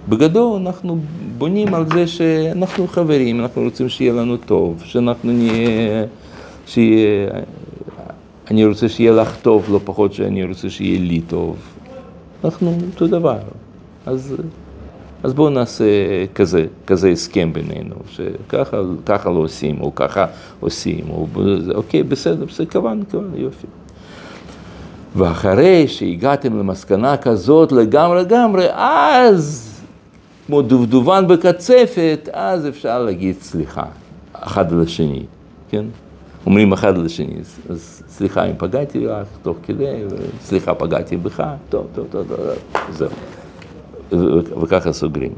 בגדול 0.08 0.60
אנחנו 0.60 0.98
בונים 1.38 1.74
על 1.74 1.84
זה 1.94 2.06
שאנחנו 2.06 2.86
חברים, 2.86 3.40
אנחנו 3.40 3.62
רוצים 3.62 3.88
שיהיה 3.88 4.12
לנו 4.12 4.36
טוב, 4.36 4.82
שאנחנו 4.84 5.32
נהיה, 5.32 6.04
שיהיה, 6.66 7.30
אני 8.50 8.64
רוצה 8.64 8.88
שיהיה 8.88 9.12
לך 9.12 9.36
טוב, 9.42 9.66
לא 9.70 9.80
פחות 9.84 10.12
שאני 10.12 10.44
רוצה 10.44 10.70
שיהיה 10.70 11.00
לי 11.00 11.20
טוב. 11.20 11.56
אנחנו 12.44 12.78
אותו 12.92 13.06
דבר. 13.06 13.38
אז, 14.06 14.36
אז 15.22 15.34
בואו 15.34 15.50
נעשה 15.50 15.84
כזה, 16.34 16.66
כזה 16.86 17.08
הסכם 17.08 17.52
בינינו, 17.52 17.94
שככה 18.10 18.80
ככה 19.06 19.30
לא 19.30 19.38
עושים, 19.38 19.80
או 19.80 19.94
ככה 19.94 20.26
עושים, 20.60 21.04
או 21.10 21.26
אוקיי, 21.74 22.02
בסדר, 22.02 22.44
בסדר, 22.44 22.66
קבענו, 22.66 23.04
קבענו, 23.10 23.36
יופי. 23.36 23.66
ואחרי 25.16 25.88
שהגעתם 25.88 26.58
למסקנה 26.58 27.16
כזאת 27.16 27.72
לגמרי 27.72 28.20
לגמרי, 28.20 28.66
אז 28.72 29.69
כמו 30.50 30.62
דובדובן 30.62 31.28
בקצפת, 31.28 32.28
אז 32.32 32.68
אפשר 32.68 33.02
להגיד 33.02 33.36
סליחה, 33.40 33.84
אחד 34.32 34.72
לשני, 34.72 35.22
כן? 35.68 35.84
אומרים 36.46 36.72
אחד 36.72 36.98
לשני, 36.98 37.36
אז 37.68 38.02
סליחה 38.08 38.44
אם 38.44 38.52
פגעתי 38.58 39.00
לך 39.00 39.26
תוך 39.42 39.56
כדי, 39.62 40.02
סליחה 40.40 40.74
פגעתי 40.74 41.16
בך, 41.16 41.44
טוב, 41.68 41.86
טוב, 41.94 42.06
טוב, 42.10 42.26
טוב, 42.28 42.38
זהו. 42.90 43.10
וככה 44.62 44.92
סוגרים. 44.92 45.32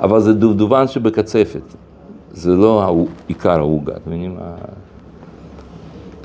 אבל 0.00 0.20
זה 0.20 0.32
דובדובן 0.32 0.88
שבקצפת, 0.88 1.74
זה 2.32 2.50
לא 2.50 3.06
עיקר 3.28 3.58
העוגה, 3.58 3.92
אתם 3.92 4.10
מבינים? 4.10 4.36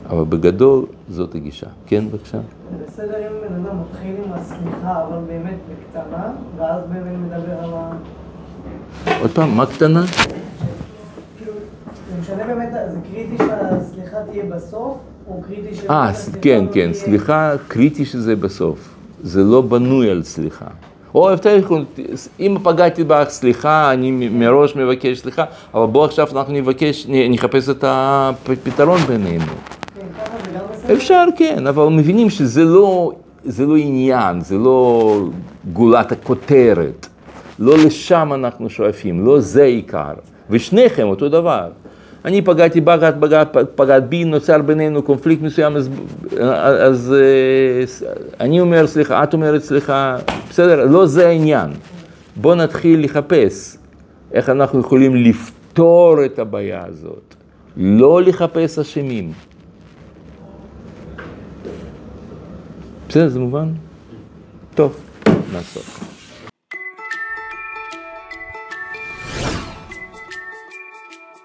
אבל 0.10 0.24
בגדול 0.30 0.86
זאת 1.10 1.36
הגישה. 1.36 1.68
כן, 1.88 2.10
בבקשה. 2.10 2.38
זה 2.72 2.86
בסדר 2.88 3.18
אם 3.18 3.34
בן 3.50 3.66
אדם 3.66 3.76
מתחיל 3.82 4.16
עם 4.26 4.34
הסליחה, 4.34 5.04
אבל 5.08 5.18
באמת 5.28 5.58
בקטנה, 5.70 6.32
ואז 6.58 6.82
באמת 6.90 7.18
מדבר 7.26 7.64
על 7.64 7.74
ה... 7.74 7.92
עוד 9.22 9.32
פעם, 9.32 9.58
מה 9.58 9.66
קטנה? 9.66 10.04
כאילו, 11.38 11.54
זה 12.10 12.22
משנה 12.22 12.48
באמת, 12.48 12.70
זה 12.92 12.98
קריטי 13.12 13.38
שהסליחה 13.38 14.18
תהיה 14.32 14.44
בסוף, 14.56 14.98
או 15.28 15.42
קריטי 15.48 15.76
ש... 15.76 15.86
אה, 15.90 16.12
כן, 16.42 16.66
כן, 16.74 16.90
סליחה, 16.94 17.54
קריטי 17.68 18.06
שזה 18.06 18.36
בסוף. 18.36 18.96
זה 19.24 19.44
לא 19.44 19.62
בנוי 19.62 20.10
על 20.10 20.24
סליחה. 20.24 20.66
או 21.16 21.30
יותר 21.30 21.58
אם 22.40 22.58
פגעתי 22.64 23.04
בך, 23.04 23.30
סליחה, 23.30 23.94
אני 23.94 24.30
מראש 24.32 24.76
מבקש 24.76 25.20
סליחה, 25.20 25.46
אבל 25.74 25.86
בוא 25.86 26.06
עכשיו 26.06 26.28
אנחנו 26.38 26.54
נבקש, 26.54 27.08
נחפש 27.10 27.70
את 27.70 27.84
הפתרון 27.88 29.00
בינינו. 29.00 29.46
כן, 29.46 30.06
ככה 30.18 30.38
זה 30.46 30.52
גם 30.52 30.66
בסדר? 30.72 30.79
אפשר, 30.94 31.26
כן, 31.36 31.68
אבל 31.68 31.88
מבינים 31.88 32.30
שזה 32.30 32.64
לא, 32.64 33.12
זה 33.44 33.66
לא 33.66 33.76
עניין, 33.76 34.42
זה 34.42 34.58
לא 34.58 35.22
גולת 35.74 36.12
הכותרת. 36.12 37.08
לא 37.60 37.78
לשם 37.78 38.32
אנחנו 38.34 38.70
שואפים, 38.70 39.26
לא 39.26 39.40
זה 39.40 39.64
עיקר. 39.64 40.14
ושניכם 40.50 41.08
אותו 41.08 41.30
דבר. 41.30 41.68
אני 42.26 42.42
פגעתי 42.42 42.82
בך, 42.82 43.04
את 43.10 43.16
פגעת, 43.20 43.58
פגעת 43.76 44.10
בי, 44.10 44.24
נוצר 44.24 44.62
בינינו 44.62 45.04
קונפליקט 45.04 45.42
מסוים, 45.42 45.76
אז, 45.76 45.90
אז 46.80 47.16
אני 48.40 48.62
אומר 48.62 48.88
סליחה, 48.88 49.24
את 49.24 49.34
אומרת 49.34 49.64
סליחה, 49.64 50.18
בסדר, 50.50 50.86
לא 50.86 51.06
זה 51.06 51.28
העניין. 51.28 51.70
בואו 52.36 52.56
נתחיל 52.56 53.04
לחפש 53.04 53.78
איך 54.34 54.50
אנחנו 54.50 54.80
יכולים 54.80 55.16
לפתור 55.16 56.26
את 56.26 56.40
הבעיה 56.40 56.86
הזאת, 56.88 57.36
לא 57.78 58.22
לחפש 58.22 58.80
אשמים. 58.80 59.32
בסדר, 63.10 63.30
זה 63.30 63.40
מובן? 63.40 63.74
טוב, 64.76 64.96
נעסוק. 65.54 65.84